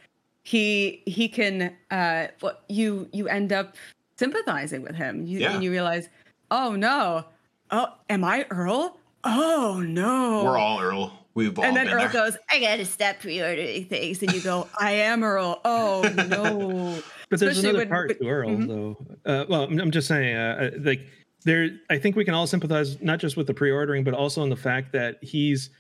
[0.43, 3.77] he he can uh well, you you end up
[4.17, 5.25] sympathizing with him.
[5.27, 5.55] You, yeah.
[5.55, 6.09] And you realize,
[6.51, 7.25] oh no,
[7.71, 8.99] oh am I Earl?
[9.25, 11.19] Oh no, we're all Earl.
[11.35, 12.09] We've all and then Earl there.
[12.09, 15.61] goes, I gotta stop pre-ordering things, and you go, I am Earl.
[15.65, 17.03] Oh no.
[17.31, 18.67] but there's Especially another when, part but, to Earl, mm-hmm.
[18.67, 18.97] though.
[19.25, 21.07] Uh, well, I'm just saying, uh, uh, like
[21.45, 24.51] there, I think we can all sympathize not just with the pre-ordering, but also in
[24.51, 25.71] the fact that he's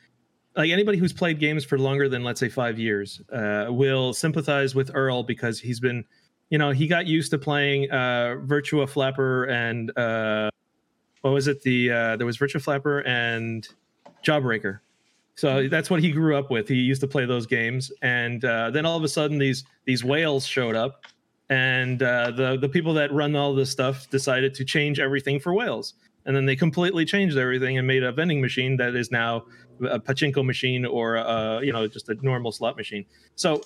[0.57, 4.75] like anybody who's played games for longer than let's say five years uh, will sympathize
[4.75, 6.05] with Earl because he's been,
[6.51, 10.51] you know, he got used to playing uh, Virtua Flapper and uh,
[11.23, 11.62] what was it?
[11.62, 13.67] The uh, there was Virtua Flapper and
[14.25, 14.81] Jawbreaker.
[15.35, 16.69] So that's what he grew up with.
[16.69, 20.05] He used to play those games, and uh, then all of a sudden these these
[20.05, 21.07] whales showed up,
[21.49, 25.55] and uh, the the people that run all this stuff decided to change everything for
[25.55, 29.45] whales and then they completely changed everything and made a vending machine that is now
[29.83, 33.05] a pachinko machine or a, you know just a normal slot machine.
[33.37, 33.62] So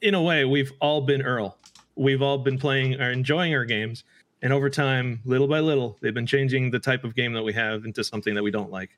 [0.00, 1.56] in a way, we've all been Earl.
[1.96, 4.04] We've all been playing or enjoying our games,
[4.42, 7.52] and over time, little by little, they've been changing the type of game that we
[7.52, 8.90] have into something that we don't like.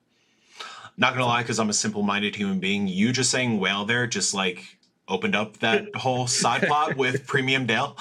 [0.96, 2.86] Not gonna lie, because I'm a simple-minded human being.
[2.88, 4.78] You just saying whale there just like
[5.08, 7.96] opened up that whole side plot with Premium Dale.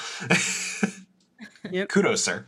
[1.69, 1.89] yep.
[1.89, 2.45] Kudos, sir.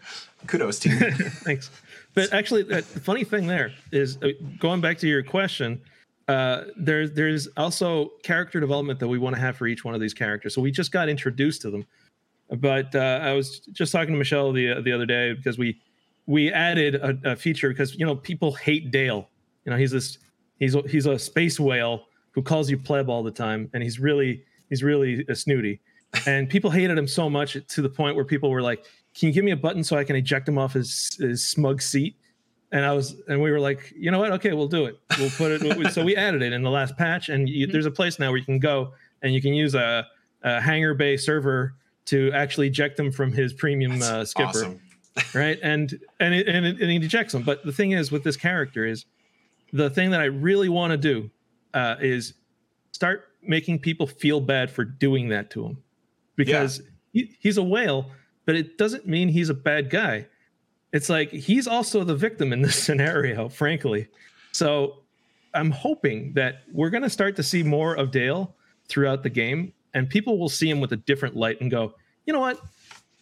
[0.48, 0.98] Kudos, team.
[1.44, 1.70] Thanks.
[2.18, 5.80] But actually, the funny thing there is uh, going back to your question.
[6.28, 10.02] Uh, there, there's also character development that we want to have for each one of
[10.02, 10.56] these characters.
[10.56, 11.86] So we just got introduced to them.
[12.50, 15.80] But uh, I was just talking to Michelle the the other day because we
[16.26, 19.30] we added a, a feature because you know people hate Dale.
[19.66, 20.18] You know he's this
[20.58, 24.44] he's he's a space whale who calls you pleb all the time, and he's really
[24.70, 25.82] he's really a snooty.
[26.26, 28.86] And people hated him so much to the point where people were like,
[29.18, 31.82] can you give me a button so I can eject him off his, his smug
[31.82, 32.16] seat?
[32.72, 34.32] And I was, and we were like, you know what?
[34.34, 35.00] Okay, we'll do it.
[35.18, 35.94] We'll put it.
[35.94, 37.72] so we added it in the last patch, and you, mm-hmm.
[37.72, 40.06] there's a place now where you can go and you can use a,
[40.44, 41.74] a hangar bay server
[42.06, 44.82] to actually eject him from his premium uh, skipper, awesome.
[45.34, 45.58] right?
[45.64, 47.44] And and it, and it, and he ejects him.
[47.44, 49.06] But the thing is, with this character, is
[49.74, 51.32] the thing that I really want to do
[51.74, 52.34] uh, is
[52.92, 55.84] start making people feel bad for doing that to him,
[56.36, 56.82] because
[57.14, 57.24] yeah.
[57.24, 58.12] he, he's a whale
[58.48, 60.26] but it doesn't mean he's a bad guy.
[60.94, 64.08] It's like he's also the victim in this scenario, frankly.
[64.54, 65.04] So
[65.54, 68.56] I'm hoping that we're going to start to see more of Dale
[68.88, 71.94] throughout the game, and people will see him with a different light and go,
[72.26, 72.60] you know what?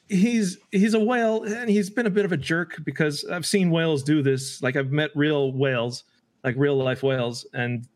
[0.07, 3.71] He's he's a whale, and he's been a bit of a jerk because I've seen
[3.71, 4.61] whales do this.
[4.61, 6.03] Like I've met real whales,
[6.43, 7.87] like real life whales, and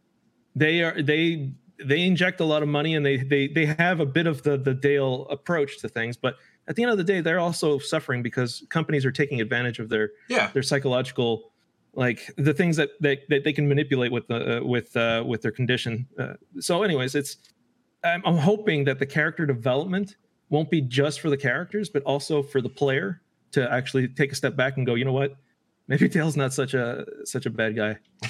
[0.56, 4.06] they are they they inject a lot of money and they they they have a
[4.08, 6.36] bit of the the Dale approach to things, but
[6.70, 9.90] at the end of the day, they're also suffering because companies are taking advantage of
[9.90, 10.52] their yeah.
[10.52, 11.52] their psychological
[11.94, 15.42] like the things that they, that they can manipulate with the uh, with uh, with
[15.42, 16.08] their condition.
[16.18, 17.38] Uh, so, anyways, it's
[18.04, 20.16] I'm, I'm hoping that the character development
[20.50, 24.36] won't be just for the characters, but also for the player to actually take a
[24.36, 25.36] step back and go, you know what,
[25.88, 27.98] maybe Dale's not such a such a bad guy.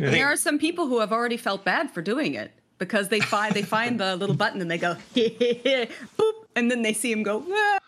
[0.00, 0.10] Yeah.
[0.10, 3.52] There are some people who have already felt bad for doing it because they find
[3.54, 7.44] they find the little button and they go boop, and then they see him go,
[7.48, 7.78] ah,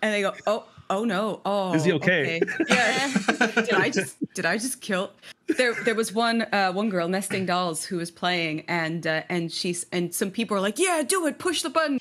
[0.00, 2.40] and they go, oh, oh no, oh, is he okay?
[2.40, 2.52] okay.
[2.68, 3.08] Yeah.
[3.54, 5.10] did I just did I just kill?
[5.48, 9.50] There there was one uh, one girl nesting dolls who was playing and uh, and
[9.50, 11.98] she's and some people are like, yeah, do it, push the button,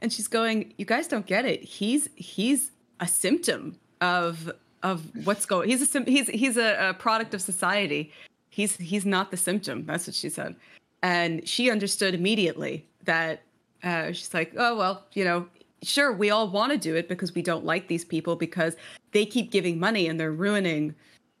[0.00, 1.62] and she's going, you guys don't get it.
[1.62, 5.68] He's he's a symptom of of what's going.
[5.68, 8.12] He's a he's he's a, a product of society.
[8.48, 9.84] He's he's not the symptom.
[9.86, 10.54] That's what she said,
[11.02, 13.42] and she understood immediately that
[13.82, 15.46] uh, she's like, oh well, you know,
[15.82, 18.76] sure, we all want to do it because we don't like these people because
[19.12, 20.94] they keep giving money and they're ruining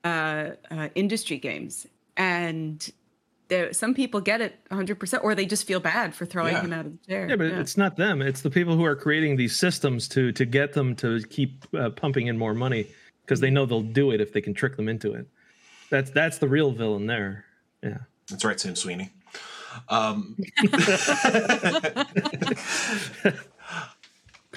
[0.04, 1.86] uh, uh, industry games.
[2.16, 2.88] And
[3.48, 6.62] there, some people get it 100% or they just feel bad for throwing yeah.
[6.62, 7.28] him out of the chair.
[7.28, 7.60] Yeah, but yeah.
[7.60, 8.22] it's not them.
[8.22, 11.90] It's the people who are creating these systems to to get them to keep uh,
[11.90, 12.86] pumping in more money
[13.22, 15.26] because they know they'll do it if they can trick them into it.
[15.90, 17.44] That's that's the real villain there.
[17.82, 17.98] Yeah.
[18.28, 19.10] That's right, Sam Sweeney.
[19.88, 20.36] Um,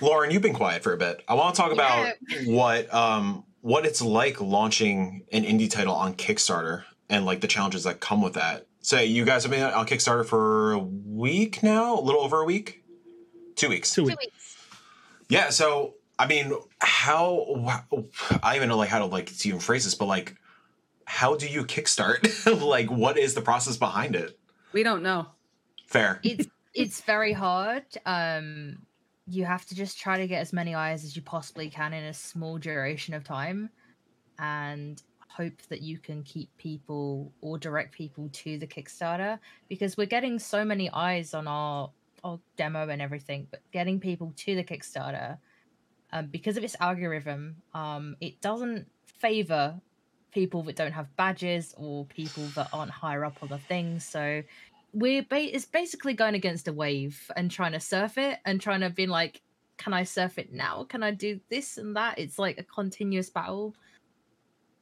[0.01, 1.23] Lauren, you've been quiet for a bit.
[1.27, 2.41] I want to talk about yeah.
[2.45, 7.83] what um, what it's like launching an indie title on Kickstarter and like the challenges
[7.83, 8.65] that come with that.
[8.81, 12.45] So you guys have been on Kickstarter for a week now, a little over a
[12.45, 12.83] week,
[13.55, 14.25] two weeks, two weeks.
[15.29, 15.49] Yeah.
[15.49, 17.83] So I mean, how
[18.43, 20.35] I even know like how to like to even phrase this, but like,
[21.05, 22.61] how do you kickstart?
[22.61, 24.37] like, what is the process behind it?
[24.73, 25.27] We don't know.
[25.87, 26.19] Fair.
[26.23, 27.85] It's it's very hard.
[28.05, 28.79] Um,
[29.27, 32.05] you have to just try to get as many eyes as you possibly can in
[32.05, 33.69] a small duration of time,
[34.39, 40.05] and hope that you can keep people or direct people to the Kickstarter because we're
[40.05, 41.89] getting so many eyes on our,
[42.23, 45.37] our demo and everything, but getting people to the Kickstarter
[46.11, 49.79] um, because of its algorithm, um, it doesn't favor
[50.31, 54.05] people that don't have badges or people that aren't higher up on the things.
[54.05, 54.43] So
[54.93, 58.81] we're ba- it's basically going against a wave and trying to surf it and trying
[58.81, 59.41] to be like,
[59.77, 60.83] can I surf it now?
[60.83, 62.19] Can I do this and that?
[62.19, 63.75] It's like a continuous battle.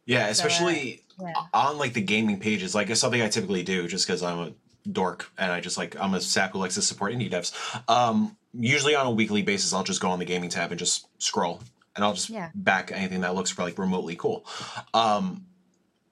[0.05, 1.43] Yeah, especially so, uh, yeah.
[1.53, 2.75] on like the gaming pages.
[2.75, 4.51] Like it's something I typically do just because I'm a
[4.91, 7.53] dork and I just like I'm a sap who likes to support indie devs.
[7.89, 11.07] Um, usually on a weekly basis, I'll just go on the gaming tab and just
[11.21, 11.62] scroll,
[11.95, 12.49] and I'll just yeah.
[12.56, 14.45] back anything that looks like remotely cool.
[14.93, 15.45] Um,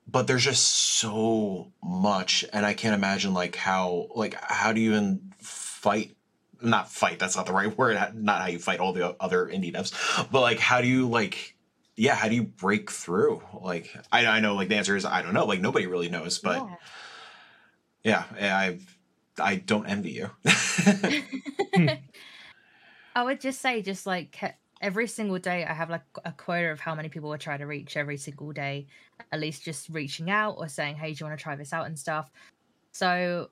[0.08, 0.64] but there's just
[1.00, 6.16] so much, and I can't imagine like how like how do you even fight?
[6.62, 7.20] Not fight.
[7.20, 7.98] That's not the right word.
[8.16, 9.92] Not how you fight all the other indie devs,
[10.32, 11.58] but like how do you like
[11.98, 13.42] yeah, how do you break through?
[13.60, 15.46] Like, I, I know, like the answer is I don't know.
[15.46, 16.66] Like nobody really knows, but
[18.04, 18.80] yeah, yeah I
[19.40, 20.30] I don't envy you.
[23.16, 24.40] I would just say, just like
[24.82, 27.66] every single day, I have like a quota of how many people I try to
[27.66, 28.88] reach every single day.
[29.32, 31.88] At least just reaching out or saying, "Hey, do you want to try this out?"
[31.88, 32.32] and stuff.
[32.92, 33.50] So,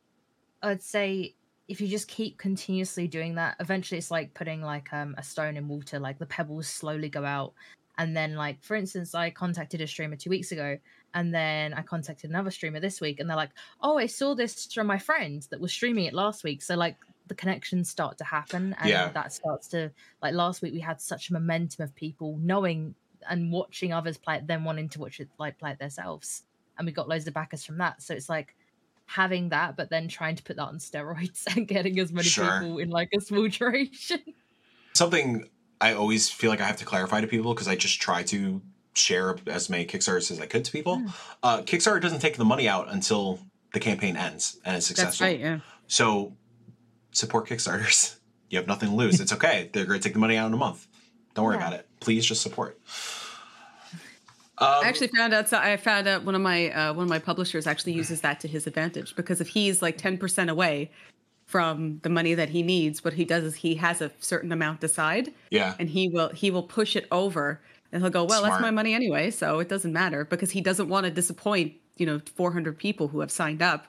[0.63, 1.35] I'd say
[1.67, 5.57] if you just keep continuously doing that, eventually it's like putting like um, a stone
[5.57, 5.99] in water.
[5.99, 7.53] Like the pebbles slowly go out,
[7.97, 10.77] and then like for instance, I contacted a streamer two weeks ago,
[11.13, 14.71] and then I contacted another streamer this week, and they're like, "Oh, I saw this
[14.73, 18.23] from my friend that was streaming it last week." So like the connections start to
[18.23, 19.09] happen and yeah.
[19.09, 22.95] that starts to like last week we had such a momentum of people knowing
[23.29, 26.43] and watching others play it then wanting to watch it like play it themselves
[26.77, 28.55] and we got loads of backers from that so it's like
[29.07, 32.59] having that but then trying to put that on steroids and getting as many sure.
[32.59, 34.19] people in like a small duration
[34.93, 35.49] something
[35.81, 38.61] i always feel like i have to clarify to people because i just try to
[38.93, 41.13] share as many kickstarters as i could to people mm.
[41.43, 43.39] uh, kickstarter doesn't take the money out until
[43.73, 45.59] the campaign ends and it's successful That's right, yeah.
[45.87, 46.33] so
[47.15, 48.17] support Kickstarters.
[48.51, 49.19] You have nothing to lose.
[49.19, 49.71] It's okay.
[49.73, 50.85] They're going to take the money out in a month.
[51.33, 51.67] Don't worry yeah.
[51.67, 51.87] about it.
[51.99, 52.79] Please just support.
[54.59, 55.49] Um, I actually found out.
[55.49, 58.39] So I found out one of my uh, one of my publishers actually uses that
[58.41, 60.91] to his advantage because if he's like ten percent away
[61.47, 64.83] from the money that he needs, what he does is he has a certain amount
[64.83, 65.33] aside.
[65.49, 65.73] Yeah.
[65.79, 67.59] And he will he will push it over,
[67.91, 68.53] and he'll go, well, Smart.
[68.53, 72.05] that's my money anyway, so it doesn't matter because he doesn't want to disappoint you
[72.05, 73.87] know 400 people who have signed up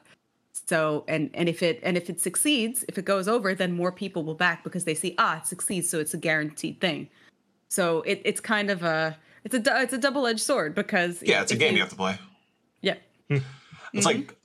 [0.67, 3.93] so and and if it and if it succeeds, if it goes over, then more
[3.93, 7.09] people will back because they see ah it succeeds, so it's a guaranteed thing.
[7.69, 11.43] So it, it's kind of a it's a it's a double edged sword because yeah,
[11.43, 12.19] it's a game you, you have to play.
[12.81, 12.95] Yeah,
[13.29, 13.37] hmm.
[13.93, 14.19] it's mm-hmm.
[14.19, 14.37] like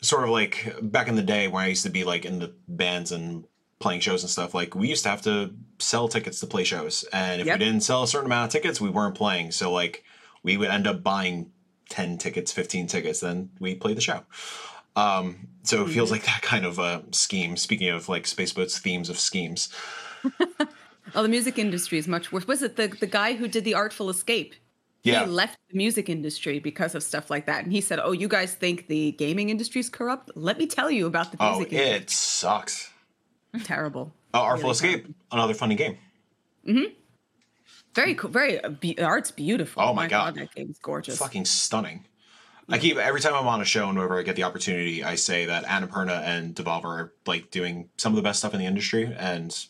[0.00, 2.54] sort of like back in the day when I used to be like in the
[2.68, 3.44] bands and
[3.78, 4.54] playing shows and stuff.
[4.54, 7.58] Like we used to have to sell tickets to play shows, and if yep.
[7.58, 9.52] we didn't sell a certain amount of tickets, we weren't playing.
[9.52, 10.04] So like
[10.42, 11.50] we would end up buying
[11.92, 14.22] 10 tickets, 15 tickets, then we play the show.
[14.96, 16.14] Um, so it feels mm-hmm.
[16.14, 17.56] like that kind of uh, scheme.
[17.56, 19.68] Speaking of like Spaceboat's themes of schemes.
[21.14, 22.46] oh, the music industry is much worse.
[22.46, 24.54] Was it the, the guy who did the Artful Escape?
[25.04, 25.24] Yeah.
[25.24, 27.64] He left the music industry because of stuff like that.
[27.64, 30.30] And he said, Oh, you guys think the gaming industry is corrupt?
[30.36, 32.02] Let me tell you about the oh, music oh, industry.
[32.02, 32.90] It sucks.
[33.64, 34.12] Terrible.
[34.34, 35.14] Oh, Artful really Escape, terrible.
[35.32, 35.98] another funny game.
[36.66, 36.94] Mm-hmm.
[37.94, 38.30] Very cool.
[38.30, 39.82] Very uh, be- art's beautiful.
[39.82, 40.34] Oh my, my god.
[40.36, 41.18] god, that game's gorgeous.
[41.18, 42.06] Fucking stunning.
[42.72, 45.14] I keep every time I'm on a show and whenever I get the opportunity, I
[45.14, 48.66] say that Annapurna and Devolver are like doing some of the best stuff in the
[48.66, 49.66] industry, and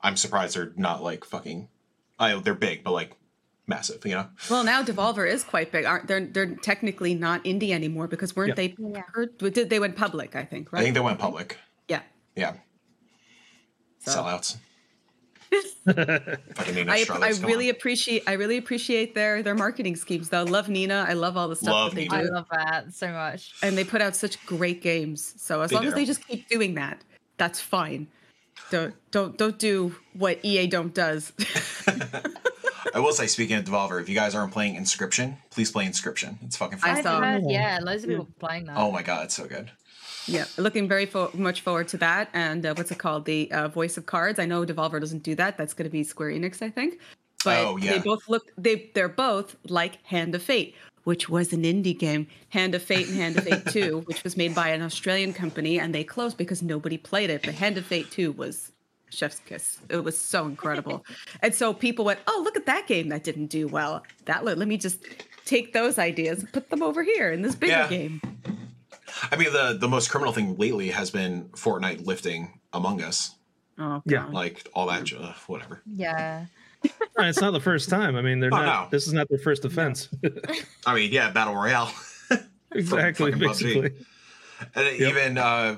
[0.00, 1.68] I'm surprised they're not like fucking.
[2.18, 3.12] I they're big, but like
[3.66, 4.28] massive, you know.
[4.48, 5.84] Well, now Devolver is quite big.
[5.84, 8.54] Aren't they're they're technically not indie anymore because weren't yeah.
[8.54, 8.74] they?
[8.78, 9.50] Yeah.
[9.50, 10.34] Did they went public?
[10.34, 10.72] I think.
[10.72, 10.80] Right.
[10.80, 11.58] I think they went public.
[11.88, 12.00] Yeah.
[12.34, 12.54] Yeah.
[13.98, 14.12] So.
[14.12, 14.56] Sellouts.
[15.86, 17.76] I, I really on.
[17.76, 20.44] appreciate I really appreciate their their marketing schemes though.
[20.44, 21.06] Love Nina.
[21.08, 22.22] I love all the stuff love that they Nina.
[22.24, 22.28] do.
[22.28, 23.54] I love that so much.
[23.62, 25.34] And they put out such great games.
[25.38, 25.88] So as they long do.
[25.88, 27.02] as they just keep doing that,
[27.38, 28.08] that's fine.
[28.70, 31.32] Don't don't don't do what EA don't does.
[32.94, 36.36] I will say, speaking of Devolver, if you guys aren't playing Inscryption, please play Inscryption.
[36.42, 36.90] It's fucking fun.
[36.90, 37.38] I saw.
[37.46, 38.38] Yeah, loads of people mm.
[38.38, 38.76] playing that.
[38.76, 39.70] Oh my god, it's so good.
[40.28, 42.28] Yeah, looking very fo- much forward to that.
[42.34, 43.24] And uh, what's it called?
[43.24, 44.38] The uh, Voice of Cards.
[44.38, 45.56] I know Devolver doesn't do that.
[45.56, 47.00] That's going to be Square Enix, I think.
[47.44, 47.92] But oh, yeah.
[47.92, 48.50] they both look.
[48.58, 50.74] They they're both like Hand of Fate,
[51.04, 52.26] which was an indie game.
[52.50, 55.78] Hand of Fate and Hand of Fate Two, which was made by an Australian company,
[55.78, 57.42] and they closed because nobody played it.
[57.44, 58.72] But Hand of Fate Two was
[59.10, 59.78] chef's kiss.
[59.88, 61.04] It was so incredible.
[61.42, 64.02] and so people went, "Oh, look at that game that didn't do well.
[64.24, 65.04] That let, let me just
[65.44, 67.88] take those ideas and put them over here in this bigger yeah.
[67.88, 68.20] game."
[69.30, 73.34] I mean, the the most criminal thing lately has been Fortnite lifting Among Us.
[73.78, 75.82] Oh, yeah, like all that, uh, whatever.
[75.86, 76.46] Yeah.
[77.18, 78.16] it's not the first time.
[78.16, 78.84] I mean, they're oh, not.
[78.84, 78.88] No.
[78.90, 80.08] This is not their first offense.
[80.86, 81.92] I mean, yeah, battle royale.
[82.72, 83.92] exactly, basically.
[84.74, 85.10] And yep.
[85.10, 85.76] even uh,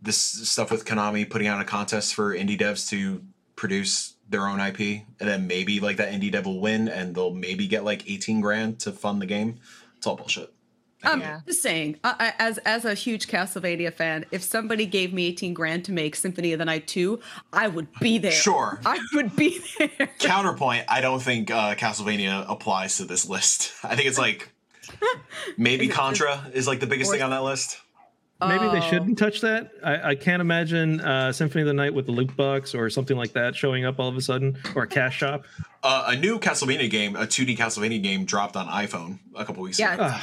[0.00, 3.22] this stuff with Konami putting out a contest for indie devs to
[3.56, 4.80] produce their own IP,
[5.20, 8.40] and then maybe like that indie dev will win, and they'll maybe get like eighteen
[8.40, 9.56] grand to fund the game.
[9.96, 10.52] It's all bullshit.
[11.04, 11.40] I'm yeah.
[11.46, 15.84] just saying, I, as as a huge Castlevania fan, if somebody gave me 18 grand
[15.86, 17.18] to make Symphony of the Night 2,
[17.52, 18.32] I would be there.
[18.32, 18.80] Sure.
[18.84, 20.10] I would be there.
[20.18, 23.72] Counterpoint, I don't think uh, Castlevania applies to this list.
[23.84, 24.50] I think it's like
[25.56, 27.78] maybe is Contra is like the biggest thing on that list.
[28.48, 29.70] Maybe they shouldn't touch that.
[29.84, 33.16] I, I can't imagine uh, Symphony of the Night with the loot box or something
[33.16, 35.44] like that showing up all of a sudden, or a cash shop.
[35.84, 39.78] Uh, a new Castlevania game, a 2D Castlevania game, dropped on iPhone a couple weeks
[39.78, 40.14] yeah, ago.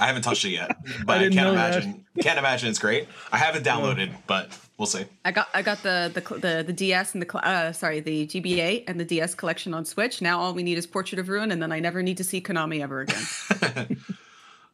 [0.00, 2.04] I haven't touched it yet, but I, I can't imagine.
[2.14, 2.22] That.
[2.24, 3.06] Can't imagine it's great.
[3.30, 5.04] I haven't downloaded, but we'll see.
[5.24, 8.84] I got I got the the the, the DS and the uh, sorry the GBA
[8.88, 10.22] and the DS collection on Switch.
[10.22, 12.40] Now all we need is Portrait of Ruin, and then I never need to see
[12.40, 13.22] Konami ever again.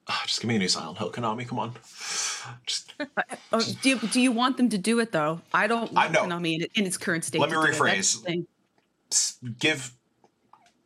[0.08, 1.46] oh, just give me a new Silent Hill, Konami.
[1.46, 1.72] Come on.
[2.64, 2.94] Just,
[3.52, 5.40] oh, do you, do you want them to do it though?
[5.52, 7.40] I don't want I, Konami in, in, its current state.
[7.40, 8.46] Let me rephrase.
[9.58, 9.92] Give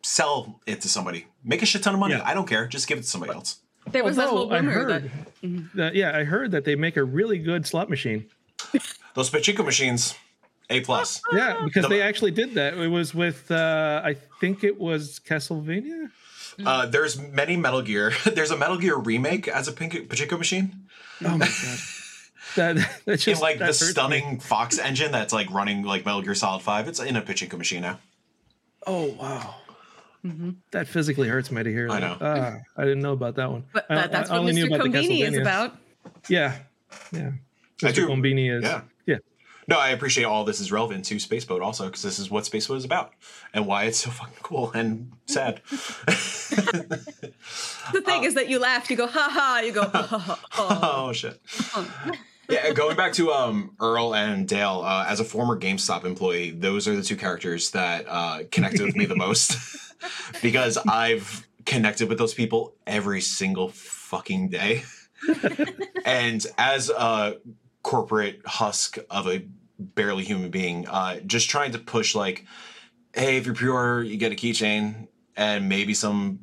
[0.02, 1.26] sell it to somebody.
[1.44, 2.14] Make a shit ton of money.
[2.14, 2.22] Yeah.
[2.24, 2.66] I don't care.
[2.66, 3.59] Just give it to somebody else.
[3.92, 5.02] There was Although, that whole rumor that,
[5.42, 5.78] mm-hmm.
[5.78, 8.26] that, yeah, I heard that they make a really good slot machine.
[9.14, 10.14] Those pachinko machines,
[10.68, 11.20] a plus.
[11.32, 12.74] Yeah, because the, they actually did that.
[12.74, 16.10] It was with uh, I think it was Castlevania.
[16.64, 18.12] Uh, there's many Metal Gear.
[18.24, 20.88] There's a Metal Gear remake as a pink- pachinko machine.
[21.24, 21.78] Oh my god.
[22.56, 24.40] that, that's just in like the stunning me.
[24.40, 26.86] Fox engine that's like running like Metal Gear Solid Five.
[26.86, 27.98] It's in a pachinko machine now.
[28.86, 29.54] Oh wow.
[30.24, 30.50] Mm-hmm.
[30.72, 31.90] That physically hurts me to hear.
[31.90, 32.12] I know.
[32.12, 33.64] Uh, I didn't know about that one.
[33.72, 34.68] But I, that's I, what Mr.
[34.68, 35.76] Combini is about.
[36.28, 36.56] Yeah,
[37.12, 37.32] yeah.
[37.82, 38.06] Mr.
[38.06, 38.64] Combini is.
[38.64, 38.82] Yeah.
[39.06, 39.16] yeah.
[39.66, 42.76] No, I appreciate all this is relevant to Spaceboat also because this is what Spaceboat
[42.76, 43.12] is about
[43.54, 45.62] and why it's so fucking cool and sad.
[45.66, 46.92] the
[48.04, 50.78] thing uh, is that you laugh, you go ha ha, you go ha ha.
[50.82, 51.40] Oh shit.
[52.50, 56.88] Yeah, going back to um, Earl and Dale, uh, as a former GameStop employee, those
[56.88, 59.56] are the two characters that uh, connected with me the most.
[60.42, 64.82] because I've connected with those people every single fucking day.
[66.04, 67.38] and as a
[67.82, 69.44] corporate husk of a
[69.78, 72.46] barely human being, uh, just trying to push like,
[73.14, 76.40] hey, if you're pure, you get a keychain and maybe some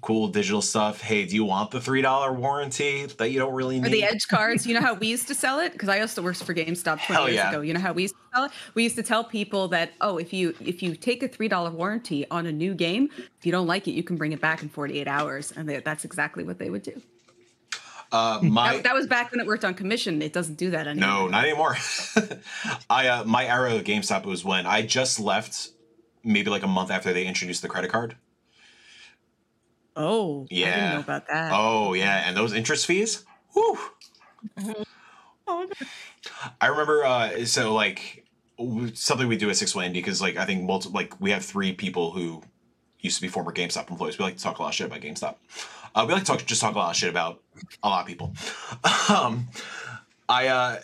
[0.00, 1.00] cool digital stuff.
[1.00, 3.86] Hey, do you want the three dollar warranty that you don't really need?
[3.86, 4.66] Or the edge cards.
[4.66, 5.72] You know how we used to sell it?
[5.72, 7.50] Because I used to work for GameStop 20 Hell years yeah.
[7.50, 7.60] ago.
[7.60, 8.52] You know how we used to sell it?
[8.74, 11.70] We used to tell people that, oh, if you if you take a three dollar
[11.70, 14.62] warranty on a new game, if you don't like it, you can bring it back
[14.62, 15.52] in 48 hours.
[15.52, 17.00] And they, that's exactly what they would do.
[18.12, 20.20] Uh, my that, that, was back when it worked on commission.
[20.20, 21.08] It doesn't do that anymore.
[21.08, 21.76] No, not anymore.
[22.90, 25.70] I uh, my era of GameStop was when I just left,
[26.24, 28.16] maybe like a month after they introduced the credit card
[29.96, 30.66] Oh, yeah.
[30.66, 31.52] I didn't know about that.
[31.54, 32.28] Oh, yeah.
[32.28, 33.24] And those interest fees?
[33.52, 33.78] Whew.
[35.46, 35.66] oh,
[36.60, 38.24] I remember, uh, so like
[38.94, 41.72] something we do at Six Way because like I think multi- like we have three
[41.72, 42.42] people who
[43.00, 44.18] used to be former GameStop employees.
[44.18, 45.36] We like to talk a lot of shit about GameStop.
[45.94, 47.40] Uh, we like to talk just talk a lot of shit about
[47.82, 48.34] a lot of people.
[49.08, 49.48] um,
[50.28, 50.80] I uh,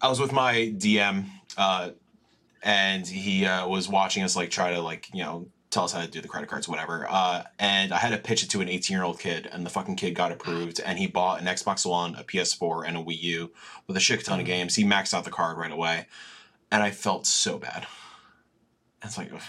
[0.00, 1.26] I was with my DM,
[1.56, 1.90] uh,
[2.62, 6.00] and he uh, was watching us like try to like you know tell us how
[6.00, 7.06] to do the credit cards, whatever.
[7.10, 9.70] Uh, and I had to pitch it to an 18 year old kid, and the
[9.70, 13.20] fucking kid got approved, and he bought an Xbox One, a PS4, and a Wii
[13.22, 13.50] U
[13.86, 14.48] with a shit ton of mm.
[14.48, 14.76] games.
[14.76, 16.06] He maxed out the card right away,
[16.70, 17.86] and I felt so bad.
[19.02, 19.32] It's like.
[19.32, 19.40] Ugh.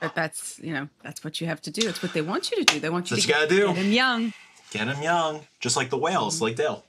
[0.00, 1.88] But that's you know that's what you have to do.
[1.88, 2.78] It's what they want you to do.
[2.78, 3.66] They want you that's to you gotta do.
[3.68, 4.32] get him young.
[4.70, 6.84] Get him young, just like the whales, like Dale.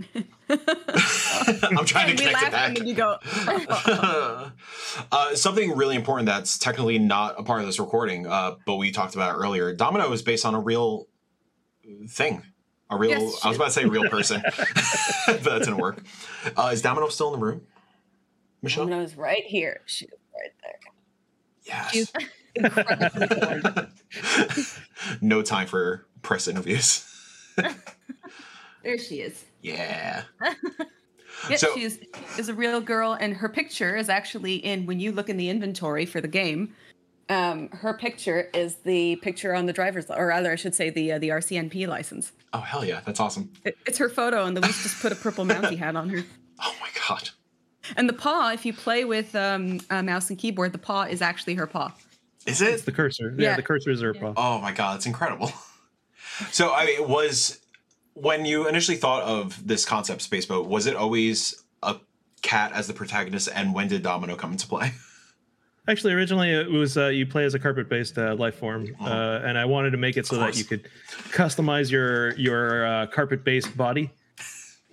[0.48, 2.78] I'm trying to connect it back.
[2.78, 3.16] And you go.
[5.12, 8.90] uh, something really important that's technically not a part of this recording, uh, but we
[8.90, 9.72] talked about earlier.
[9.74, 11.06] Domino is based on a real
[12.08, 12.42] thing.
[12.90, 13.10] A real.
[13.10, 14.42] Yes, I was about to say real person,
[15.26, 16.02] but that didn't work.
[16.56, 17.62] Uh, is Domino still in the room?
[18.62, 18.84] Michelle.
[18.84, 19.80] Domino's right here.
[19.86, 20.78] She's right there.
[21.64, 22.12] Yes.
[25.20, 27.08] no time for press interviews.
[28.82, 29.44] there she is.
[29.64, 30.24] Yeah.
[31.48, 31.98] yeah, so, she's
[32.38, 35.48] is a real girl, and her picture is actually in when you look in the
[35.48, 36.74] inventory for the game.
[37.30, 41.12] Um, her picture is the picture on the driver's, or rather, I should say, the
[41.12, 42.32] uh, the RCMP license.
[42.52, 43.50] Oh hell yeah, that's awesome!
[43.64, 46.22] It, it's her photo, and the Luis just put a purple Mountie hat on her.
[46.62, 47.30] Oh my god!
[47.96, 51.20] And the paw, if you play with um, a mouse and keyboard, the paw is
[51.20, 51.92] actually her paw.
[52.46, 52.74] Is it?
[52.74, 53.34] It's the cursor.
[53.36, 54.20] Yeah, yeah the cursor is her yeah.
[54.20, 54.34] paw.
[54.36, 55.50] Oh my god, it's incredible.
[56.50, 57.60] So I mean, was
[58.14, 61.96] when you initially thought of this concept, Spaceboat, was it always a
[62.42, 64.92] cat as the protagonist, and when did Domino come into play?
[65.88, 69.04] Actually, originally it was uh, you play as a carpet-based uh, life form, oh.
[69.04, 70.88] uh, and I wanted to make it so that you could
[71.30, 74.10] customize your your uh, carpet-based body.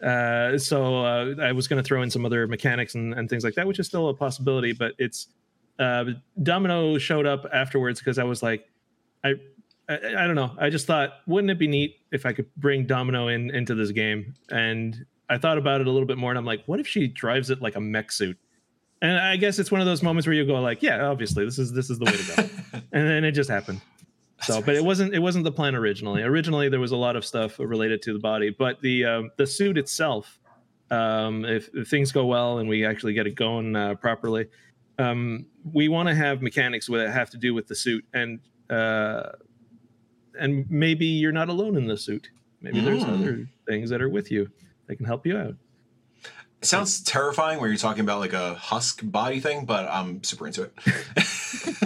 [0.03, 3.45] Uh, so uh, I was going to throw in some other mechanics and, and things
[3.45, 4.73] like that, which is still a possibility.
[4.73, 5.27] But it's
[5.79, 8.67] Domino showed up afterwards because I was like,
[9.23, 9.35] I
[9.89, 10.55] I, I, don't know.
[10.57, 13.91] I just thought, wouldn't it be neat if I could bring Domino in into this
[13.91, 14.33] game?
[14.49, 17.07] And I thought about it a little bit more, and I'm like, what if she
[17.07, 18.37] drives it like a mech suit?
[19.01, 21.57] And I guess it's one of those moments where you go like, yeah, obviously this
[21.57, 23.81] is this is the way to go, and then it just happened.
[24.41, 26.21] So, but it wasn't it wasn't the plan originally.
[26.21, 29.47] Originally, there was a lot of stuff related to the body, but the uh, the
[29.47, 30.39] suit itself,
[30.89, 34.47] um, if, if, things go well and we actually get it going uh, properly,
[34.99, 38.39] um, we want to have mechanics that have to do with the suit and.
[38.69, 39.31] Uh,
[40.39, 42.29] and maybe you're not alone in the suit.
[42.61, 42.85] Maybe mm.
[42.85, 44.49] there's other things that are with you
[44.87, 45.55] that can help you out.
[46.61, 50.45] It sounds terrifying where you're talking about like a husk body thing, but I'm super
[50.45, 50.73] into it.
[50.85, 50.95] well,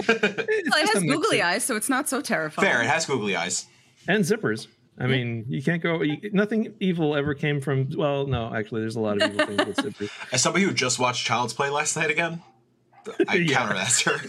[0.10, 2.68] it has googly eyes, so it's not so terrifying.
[2.68, 3.68] Fair, it has googly eyes
[4.08, 4.68] and zippers.
[4.98, 6.02] I mean, you can't go.
[6.02, 7.90] You, nothing evil ever came from.
[7.96, 10.10] Well, no, actually, there's a lot of evil things with zippers.
[10.34, 12.42] As somebody who just watched Child's Play last night again,
[13.28, 14.20] I counter that, sir.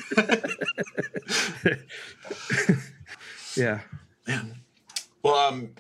[3.56, 3.80] yeah.
[4.26, 4.56] Man.
[5.22, 5.70] Well, um,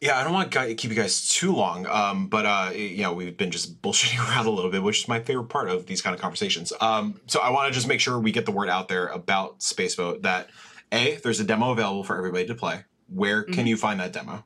[0.00, 3.14] yeah, I don't want to keep you guys too long, um, but uh, you know,
[3.14, 6.02] we've been just bullshitting around a little bit, which is my favorite part of these
[6.02, 6.72] kind of conversations.
[6.80, 9.60] Um, so I want to just make sure we get the word out there about
[9.60, 10.50] Spaceboat that
[10.92, 12.84] a there's a demo available for everybody to play.
[13.08, 13.52] Where mm-hmm.
[13.52, 14.44] can you find that demo?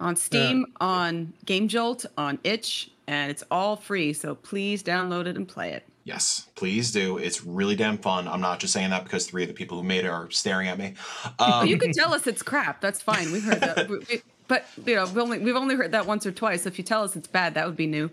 [0.00, 4.12] On Steam, uh, on Game Jolt, on Itch, and it's all free.
[4.12, 5.84] So please download it and play it.
[6.08, 7.18] Yes, please do.
[7.18, 8.28] It's really damn fun.
[8.28, 10.66] I'm not just saying that because three of the people who made it are staring
[10.66, 10.94] at me.
[11.38, 12.80] Um, you can tell us it's crap.
[12.80, 13.30] That's fine.
[13.30, 13.90] We've heard that.
[14.08, 16.64] We, but you know, we only, we've only heard that once or twice.
[16.64, 18.10] If you tell us it's bad, that would be new.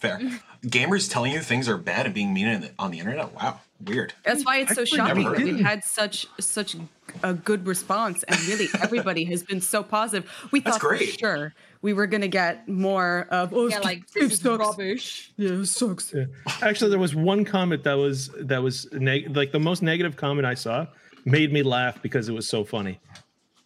[0.00, 0.18] Fair.
[0.64, 3.32] Gamers telling you things are bad and being mean on the internet.
[3.32, 4.14] Wow, weird.
[4.24, 6.74] That's why it's so shocking that we've had such such
[7.22, 10.28] a good response, and really everybody has been so positive.
[10.50, 14.58] We thought for sure we were gonna get more of oh yeah, like this sucks.
[14.58, 15.32] rubbish.
[15.36, 16.12] Yeah, it sucks.
[16.12, 16.24] Yeah.
[16.62, 20.46] Actually, there was one comment that was that was neg- like the most negative comment
[20.46, 20.86] I saw
[21.24, 23.00] made me laugh because it was so funny.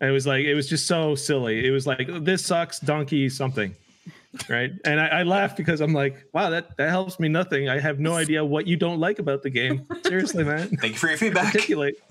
[0.00, 1.66] And it was like it was just so silly.
[1.66, 3.74] It was like this sucks, donkey something,
[4.48, 4.72] right?
[4.84, 7.68] And I, I laughed because I'm like, wow, that that helps me nothing.
[7.68, 9.86] I have no idea what you don't like about the game.
[10.04, 10.68] Seriously, man.
[10.80, 11.54] Thank you for your feedback.
[11.54, 12.02] Articulate.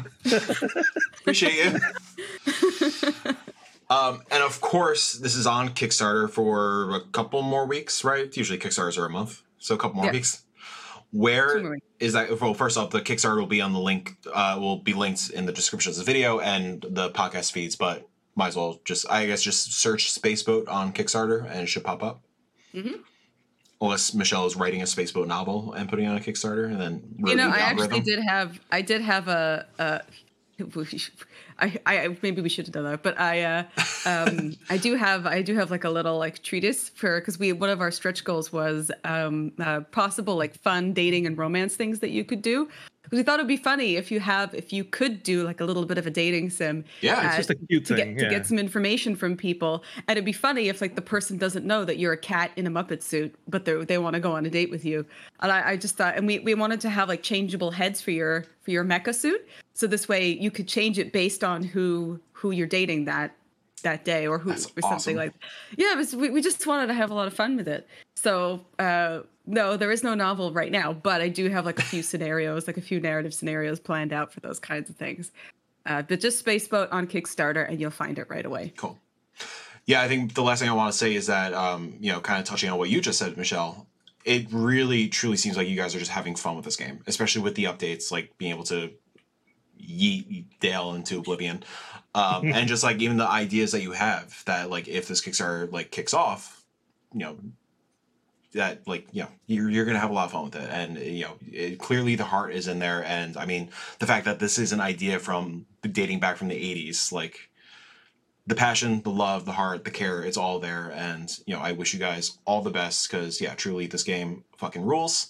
[1.19, 1.79] Appreciate you.
[3.91, 8.35] Um, and of course, this is on Kickstarter for a couple more weeks, right?
[8.37, 10.13] Usually Kickstarters are a month, so a couple more yeah.
[10.13, 10.43] weeks.
[11.11, 12.39] Where is that?
[12.39, 14.15] Well, first off, the Kickstarter will be on the link.
[14.33, 17.75] Uh, will be linked in the description of the video and the podcast feeds.
[17.75, 21.83] But might as well just, I guess, just search Spaceboat on Kickstarter and it should
[21.83, 22.21] pop up.
[22.73, 23.01] Mm-hmm.
[23.81, 27.35] Unless Michelle is writing a Spaceboat novel and putting on a Kickstarter, and then you
[27.35, 27.97] know, I algorithm.
[27.97, 30.01] actually did have, I did have a, a
[31.61, 33.63] I, I maybe we should have done that, but I uh,
[34.05, 37.53] um, I do have I do have like a little like treatise for because we
[37.53, 41.99] one of our stretch goals was um, uh, possible like fun dating and romance things
[41.99, 42.67] that you could do
[43.03, 45.65] because we thought it'd be funny if you have if you could do like a
[45.65, 46.85] little bit of a dating sim.
[47.01, 48.29] Yeah, it's uh, just a cute to thing get, yeah.
[48.29, 51.65] to get some information from people, and it'd be funny if like the person doesn't
[51.65, 54.31] know that you're a cat in a Muppet suit, but they they want to go
[54.31, 55.05] on a date with you.
[55.41, 58.11] And I, I just thought, and we we wanted to have like changeable heads for
[58.11, 62.19] your for your mecha suit, so this way you could change it based on who
[62.33, 63.35] who you're dating that
[63.83, 65.15] that day or who That's or something awesome.
[65.15, 65.33] like
[65.77, 68.63] yeah was, we, we just wanted to have a lot of fun with it so
[68.77, 72.03] uh no, there is no novel right now, but I do have like a few
[72.03, 75.31] scenarios, like a few narrative scenarios planned out for those kinds of things.
[75.85, 78.71] Uh, but just Spaceboat on Kickstarter, and you'll find it right away.
[78.77, 78.99] Cool.
[79.87, 82.19] Yeah, I think the last thing I want to say is that, um, you know,
[82.19, 83.87] kind of touching on what you just said, Michelle,
[84.23, 87.41] it really truly seems like you guys are just having fun with this game, especially
[87.41, 88.91] with the updates, like being able to
[89.91, 91.63] yeet Dale into oblivion.
[92.13, 95.71] Um, and just like even the ideas that you have that, like, if this Kickstarter
[95.71, 96.63] like kicks off,
[97.13, 97.37] you know,
[98.53, 100.97] that like you know you're you're gonna have a lot of fun with it, and
[100.97, 103.69] you know it, clearly the heart is in there, and I mean
[103.99, 107.49] the fact that this is an idea from dating back from the '80s, like
[108.47, 111.71] the passion, the love, the heart, the care, it's all there, and you know I
[111.71, 115.29] wish you guys all the best because yeah, truly this game fucking rules,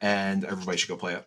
[0.00, 1.26] and everybody should go play it.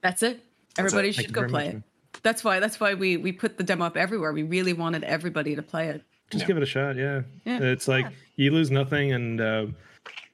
[0.00, 0.42] That's it.
[0.78, 1.22] Everybody That's it.
[1.22, 2.22] should go play much, it.
[2.22, 2.60] That's why.
[2.60, 4.32] That's why we we put the demo up everywhere.
[4.32, 6.02] We really wanted everybody to play it
[6.32, 6.46] just yeah.
[6.48, 6.96] give it a shot.
[6.96, 7.58] Yeah, yeah.
[7.60, 8.10] it's like yeah.
[8.36, 9.66] you lose nothing, and uh,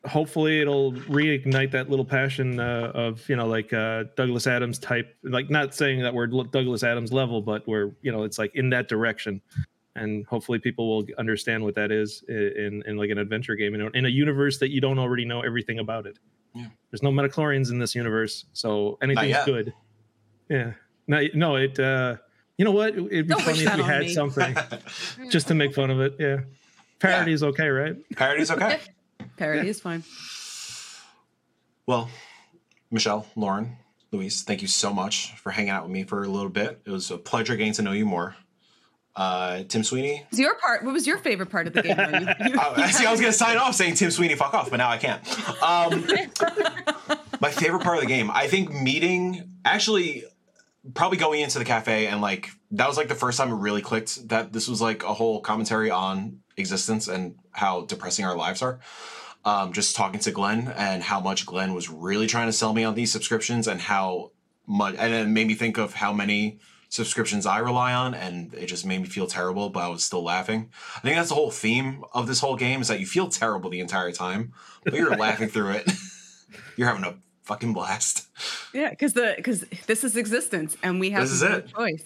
[0.07, 5.14] hopefully it'll reignite that little passion uh, of you know like uh, Douglas Adams type.
[5.22, 8.70] Like not saying that we're Douglas Adams level, but we're you know it's like in
[8.70, 9.43] that direction,
[9.97, 13.80] and hopefully people will understand what that is in in like an adventure game in
[13.82, 16.18] a, in a universe that you don't already know everything about it.
[16.55, 16.66] Yeah.
[16.91, 19.74] There's no midi-chlorians in this universe, so anything's good.
[20.49, 20.72] Yeah.
[21.07, 21.78] No, no, it.
[21.78, 22.16] uh
[22.59, 22.94] you know what?
[22.94, 24.09] It'd be Don't funny if we had me.
[24.09, 24.57] something
[25.30, 26.16] just to make fun of it.
[26.18, 26.38] Yeah.
[26.99, 27.34] Parody yeah.
[27.36, 27.96] is okay, right?
[28.16, 28.80] Parody is okay.
[29.36, 29.70] Parody yeah.
[29.70, 30.03] is fine.
[31.86, 32.11] Well,
[32.90, 33.76] Michelle, Lauren,
[34.11, 36.80] Luis, thank you so much for hanging out with me for a little bit.
[36.84, 38.34] It was a pleasure getting to know you more.
[39.14, 40.26] Uh, Tim Sweeney.
[40.30, 40.84] Was your part?
[40.84, 41.96] What was your favorite part of the game?
[41.99, 44.70] You, you, oh, see, I was going to sign off saying Tim Sweeney, fuck off,
[44.70, 45.22] but now I can't.
[45.62, 46.07] Um,
[47.40, 49.55] my favorite part of the game, I think meeting.
[49.64, 50.24] Actually,
[50.95, 53.82] probably going into the cafe and like that was like the first time it really
[53.82, 58.62] clicked that this was like a whole commentary on existence and how depressing our lives
[58.62, 58.80] are.
[59.45, 62.84] Um, just talking to Glenn and how much Glenn was really trying to sell me
[62.84, 64.32] on these subscriptions and how
[64.66, 66.59] much, and it made me think of how many
[66.91, 70.22] subscriptions I rely on, and it just made me feel terrible, but I was still
[70.22, 70.70] laughing.
[70.97, 73.70] I think that's the whole theme of this whole game is that you feel terrible
[73.70, 74.53] the entire time,
[74.84, 75.91] but you're laughing through it.
[76.76, 77.16] you're having a
[77.49, 78.26] fucking blast.
[78.74, 82.05] Yeah, because the because this is existence, and we have this is no choice.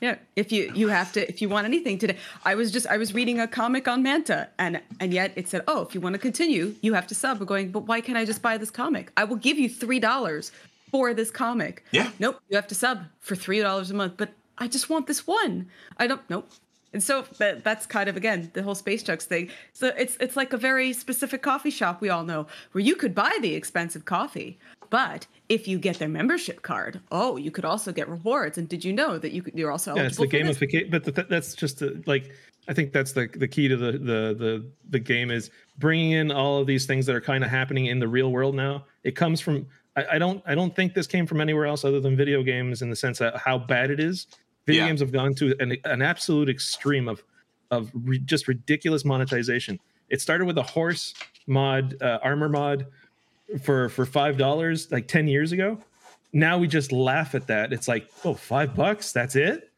[0.00, 2.16] Yeah, if you you have to if you want anything today.
[2.44, 5.62] I was just I was reading a comic on Manta, and and yet it said,
[5.68, 7.38] oh, if you want to continue, you have to sub.
[7.38, 9.12] We're going, but why can't I just buy this comic?
[9.16, 10.52] I will give you three dollars
[10.90, 11.84] for this comic.
[11.92, 12.10] Yeah.
[12.18, 14.14] Nope, you have to sub for three dollars a month.
[14.16, 15.68] But I just want this one.
[15.96, 16.22] I don't.
[16.28, 16.50] Nope.
[16.92, 19.50] And so that, that's kind of again the whole space chucks thing.
[19.72, 23.14] So it's it's like a very specific coffee shop we all know where you could
[23.14, 24.58] buy the expensive coffee,
[24.90, 28.58] but if you get their membership card, oh, you could also get rewards.
[28.58, 30.90] And did you know that you could, you're also yeah, it's the gamification.
[30.90, 32.30] But the, that's just the, like
[32.68, 36.30] I think that's the the key to the the the the game is bringing in
[36.30, 38.84] all of these things that are kind of happening in the real world now.
[39.04, 39.66] It comes from
[39.96, 42.82] I, I, don't I don't think this came from anywhere else other than video games
[42.82, 44.26] in the sense that how bad it is.
[44.66, 44.88] Video yeah.
[44.88, 47.22] games have gone to an, an absolute extreme of
[47.70, 49.78] of re, just ridiculous monetization.
[50.08, 51.14] It started with a horse
[51.46, 52.86] mod, uh, armor mod
[53.62, 55.78] for for five dollars like 10 years ago
[56.32, 57.72] now we just laugh at that.
[57.72, 59.12] It's like oh five bucks?
[59.12, 59.72] That's it?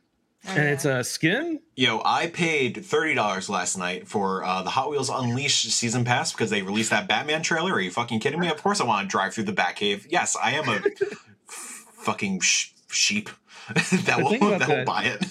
[0.47, 0.73] Oh, and yeah.
[0.73, 1.61] it's a skin?
[1.77, 6.51] Yo i paid $30 last night for uh, the hot wheels unleashed season pass because
[6.51, 7.73] they released that batman trailer.
[7.73, 8.49] Are you fucking kidding me?
[8.49, 10.07] Of course i want to drive through the batcave.
[10.09, 10.81] Yes i am a
[11.47, 13.31] fucking sh- sheep
[14.05, 15.25] that will that, that will buy it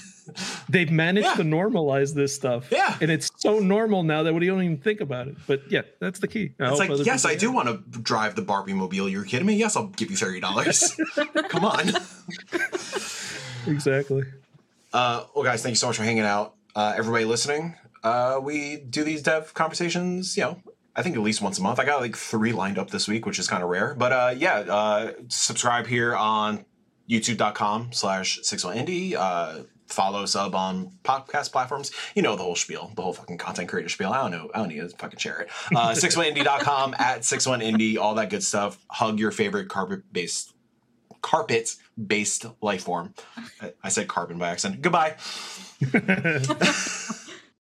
[0.69, 1.35] They've managed yeah.
[1.35, 2.67] to normalize this stuff.
[2.71, 2.97] Yeah.
[3.01, 5.35] And it's so normal now that we don't even think about it.
[5.47, 6.53] But yeah, that's the key.
[6.59, 9.09] I it's like, yes, I do want to drive the Barbie mobile.
[9.09, 9.55] You're kidding me?
[9.55, 11.49] Yes, I'll give you $30.
[11.49, 11.89] Come on.
[13.67, 14.23] exactly.
[14.93, 16.55] Uh, well, guys, thank you so much for hanging out.
[16.75, 20.61] Uh, everybody listening, uh, we do these dev conversations, you know,
[20.95, 21.79] I think at least once a month.
[21.79, 23.95] I got like three lined up this week, which is kind of rare.
[23.95, 26.65] But uh, yeah, uh, subscribe here on
[27.09, 29.15] youtube.com slash 61indie.
[29.15, 31.91] Uh, follow, sub on podcast platforms.
[32.15, 34.11] You know the whole spiel, the whole fucking content creator spiel.
[34.11, 34.49] I don't know.
[34.53, 35.49] I don't need to fucking share it.
[35.75, 38.83] Uh, 61indie.com at 61indie, all that good stuff.
[38.89, 40.53] Hug your favorite carpet based
[41.21, 41.75] carpet
[42.07, 43.13] based life form.
[43.83, 44.81] I said carbon by accident.
[44.81, 45.15] Goodbye.